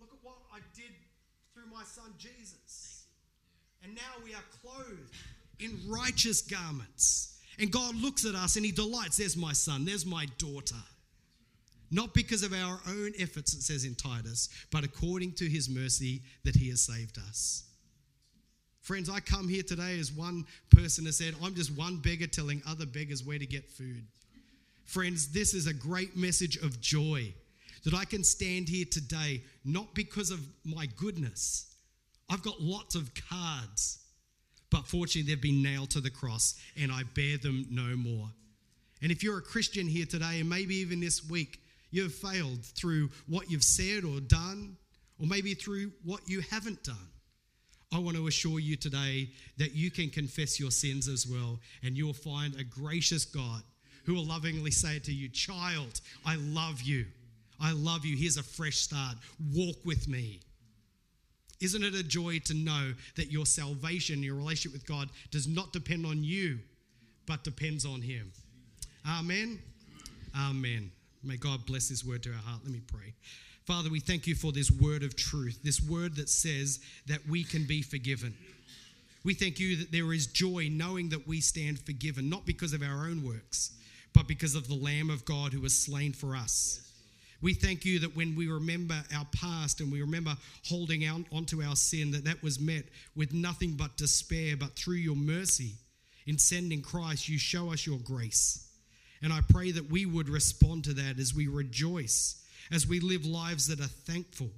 look 0.00 0.08
at 0.10 0.18
what 0.22 0.36
I 0.50 0.60
did 0.74 0.94
through 1.52 1.70
my 1.70 1.82
son 1.84 2.14
Jesus. 2.16 3.04
And 3.84 3.94
now 3.94 4.24
we 4.24 4.32
are 4.32 4.44
clothed 4.62 5.12
in 5.60 5.78
righteous 5.86 6.40
garments. 6.40 7.40
And 7.58 7.70
God 7.70 7.94
looks 7.94 8.24
at 8.24 8.34
us 8.34 8.56
and 8.56 8.64
He 8.64 8.72
delights. 8.72 9.18
There's 9.18 9.36
my 9.36 9.52
son, 9.52 9.84
there's 9.84 10.06
my 10.06 10.26
daughter. 10.38 10.82
Not 11.90 12.14
because 12.14 12.42
of 12.42 12.54
our 12.54 12.80
own 12.88 13.12
efforts, 13.18 13.52
it 13.52 13.60
says 13.60 13.84
in 13.84 13.94
Titus, 13.94 14.48
but 14.70 14.82
according 14.82 15.32
to 15.34 15.44
His 15.44 15.68
mercy 15.68 16.22
that 16.44 16.56
He 16.56 16.70
has 16.70 16.80
saved 16.80 17.18
us. 17.18 17.64
Friends, 18.80 19.10
I 19.10 19.20
come 19.20 19.46
here 19.46 19.62
today 19.62 20.00
as 20.00 20.10
one 20.10 20.46
person 20.74 21.04
has 21.04 21.18
said, 21.18 21.34
I'm 21.44 21.54
just 21.54 21.76
one 21.76 21.98
beggar 21.98 22.26
telling 22.26 22.62
other 22.66 22.86
beggars 22.86 23.22
where 23.22 23.38
to 23.38 23.46
get 23.46 23.70
food. 23.70 24.06
Friends, 24.84 25.32
this 25.32 25.54
is 25.54 25.66
a 25.66 25.74
great 25.74 26.16
message 26.16 26.56
of 26.56 26.80
joy 26.80 27.32
that 27.84 27.94
I 27.94 28.04
can 28.04 28.22
stand 28.24 28.68
here 28.68 28.84
today, 28.90 29.42
not 29.64 29.94
because 29.94 30.30
of 30.30 30.40
my 30.64 30.86
goodness, 30.96 31.74
I've 32.30 32.42
got 32.42 32.60
lots 32.60 32.94
of 32.94 33.10
cards, 33.28 33.98
but 34.70 34.86
fortunately, 34.86 35.30
they've 35.30 35.42
been 35.42 35.62
nailed 35.62 35.90
to 35.90 36.00
the 36.00 36.10
cross 36.10 36.54
and 36.76 36.90
I 36.90 37.02
bear 37.14 37.36
them 37.36 37.66
no 37.70 37.94
more. 37.96 38.28
And 39.02 39.12
if 39.12 39.22
you're 39.22 39.38
a 39.38 39.42
Christian 39.42 39.86
here 39.86 40.06
today, 40.06 40.40
and 40.40 40.48
maybe 40.48 40.76
even 40.76 41.00
this 41.00 41.28
week, 41.28 41.60
you've 41.90 42.14
failed 42.14 42.64
through 42.64 43.10
what 43.26 43.50
you've 43.50 43.64
said 43.64 44.04
or 44.04 44.20
done, 44.20 44.76
or 45.18 45.26
maybe 45.26 45.54
through 45.54 45.92
what 46.04 46.20
you 46.26 46.40
haven't 46.50 46.84
done. 46.84 47.08
I 47.92 47.98
want 47.98 48.16
to 48.16 48.26
assure 48.28 48.60
you 48.60 48.76
today 48.76 49.28
that 49.58 49.74
you 49.74 49.90
can 49.90 50.08
confess 50.08 50.58
your 50.58 50.70
sins 50.70 51.08
as 51.08 51.26
well, 51.26 51.60
and 51.82 51.96
you'll 51.96 52.14
find 52.14 52.54
a 52.54 52.64
gracious 52.64 53.24
God 53.24 53.62
who 54.04 54.14
will 54.14 54.24
lovingly 54.24 54.70
say 54.70 54.98
to 55.00 55.12
you, 55.12 55.28
Child, 55.28 56.00
I 56.24 56.36
love 56.36 56.82
you. 56.82 57.06
I 57.60 57.72
love 57.72 58.04
you. 58.04 58.16
Here's 58.16 58.36
a 58.36 58.42
fresh 58.42 58.76
start. 58.76 59.16
Walk 59.54 59.76
with 59.84 60.08
me. 60.08 60.40
Isn't 61.60 61.84
it 61.84 61.94
a 61.94 62.02
joy 62.02 62.40
to 62.46 62.54
know 62.54 62.92
that 63.16 63.30
your 63.30 63.46
salvation, 63.46 64.22
your 64.22 64.34
relationship 64.34 64.72
with 64.72 64.86
God, 64.86 65.08
does 65.30 65.46
not 65.46 65.72
depend 65.72 66.04
on 66.04 66.24
you, 66.24 66.58
but 67.26 67.44
depends 67.44 67.86
on 67.86 68.02
Him? 68.02 68.32
Amen. 69.08 69.60
Amen. 70.36 70.90
May 71.22 71.36
God 71.36 71.64
bless 71.66 71.88
this 71.88 72.04
word 72.04 72.24
to 72.24 72.30
our 72.30 72.36
heart. 72.36 72.62
Let 72.64 72.72
me 72.72 72.80
pray. 72.84 73.14
Father, 73.64 73.90
we 73.90 74.00
thank 74.00 74.26
you 74.26 74.34
for 74.34 74.50
this 74.50 74.72
word 74.72 75.04
of 75.04 75.14
truth, 75.14 75.60
this 75.62 75.80
word 75.80 76.16
that 76.16 76.28
says 76.28 76.80
that 77.06 77.20
we 77.28 77.44
can 77.44 77.64
be 77.64 77.80
forgiven. 77.80 78.34
We 79.24 79.34
thank 79.34 79.60
you 79.60 79.76
that 79.76 79.92
there 79.92 80.12
is 80.12 80.26
joy 80.26 80.68
knowing 80.70 81.10
that 81.10 81.28
we 81.28 81.40
stand 81.40 81.78
forgiven, 81.78 82.28
not 82.28 82.44
because 82.44 82.72
of 82.72 82.82
our 82.82 83.06
own 83.06 83.22
works, 83.22 83.70
but 84.14 84.28
because 84.28 84.54
of 84.54 84.68
the 84.68 84.74
Lamb 84.74 85.10
of 85.10 85.24
God 85.24 85.52
who 85.52 85.60
was 85.60 85.74
slain 85.74 86.12
for 86.12 86.36
us. 86.36 86.80
We 87.40 87.54
thank 87.54 87.84
you 87.84 87.98
that 88.00 88.14
when 88.14 88.36
we 88.36 88.46
remember 88.46 89.02
our 89.16 89.26
past 89.34 89.80
and 89.80 89.90
we 89.90 90.00
remember 90.00 90.36
holding 90.64 91.04
out 91.04 91.22
onto 91.32 91.60
our 91.60 91.74
sin, 91.74 92.12
that 92.12 92.24
that 92.24 92.42
was 92.42 92.60
met 92.60 92.84
with 93.16 93.32
nothing 93.32 93.72
but 93.72 93.96
despair, 93.96 94.56
but 94.56 94.76
through 94.76 94.96
your 94.96 95.16
mercy 95.16 95.72
in 96.26 96.38
sending 96.38 96.82
Christ, 96.82 97.28
you 97.28 97.38
show 97.38 97.72
us 97.72 97.84
your 97.84 97.98
grace. 97.98 98.68
And 99.22 99.32
I 99.32 99.40
pray 99.48 99.72
that 99.72 99.90
we 99.90 100.06
would 100.06 100.28
respond 100.28 100.84
to 100.84 100.92
that 100.94 101.18
as 101.18 101.34
we 101.34 101.48
rejoice, 101.48 102.44
as 102.70 102.86
we 102.86 103.00
live 103.00 103.26
lives 103.26 103.66
that 103.66 103.80
are 103.80 103.84
thankful, 103.84 104.50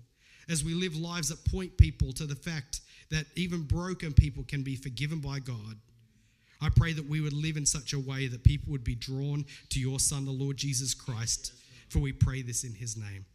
as 0.50 0.62
we 0.62 0.74
live 0.74 0.94
lives 0.94 1.30
that 1.30 1.42
point 1.50 1.78
people 1.78 2.12
to 2.12 2.26
the 2.26 2.34
fact 2.34 2.82
that 3.10 3.24
even 3.34 3.62
broken 3.62 4.12
people 4.12 4.44
can 4.44 4.62
be 4.62 4.76
forgiven 4.76 5.20
by 5.20 5.38
God. 5.38 5.76
I 6.64 6.70
pray 6.70 6.92
that 6.94 7.06
we 7.06 7.20
would 7.20 7.32
live 7.32 7.56
in 7.56 7.66
such 7.66 7.92
a 7.92 7.98
way 7.98 8.26
that 8.28 8.42
people 8.42 8.72
would 8.72 8.84
be 8.84 8.94
drawn 8.94 9.44
to 9.70 9.80
your 9.80 10.00
Son, 10.00 10.24
the 10.24 10.30
Lord 10.30 10.56
Jesus 10.56 10.94
Christ. 10.94 11.52
For 11.90 11.98
we 11.98 12.12
pray 12.12 12.42
this 12.42 12.64
in 12.64 12.72
his 12.74 12.96
name. 12.96 13.26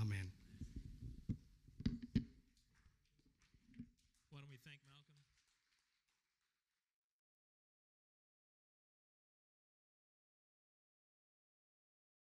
Amen. 0.00 0.30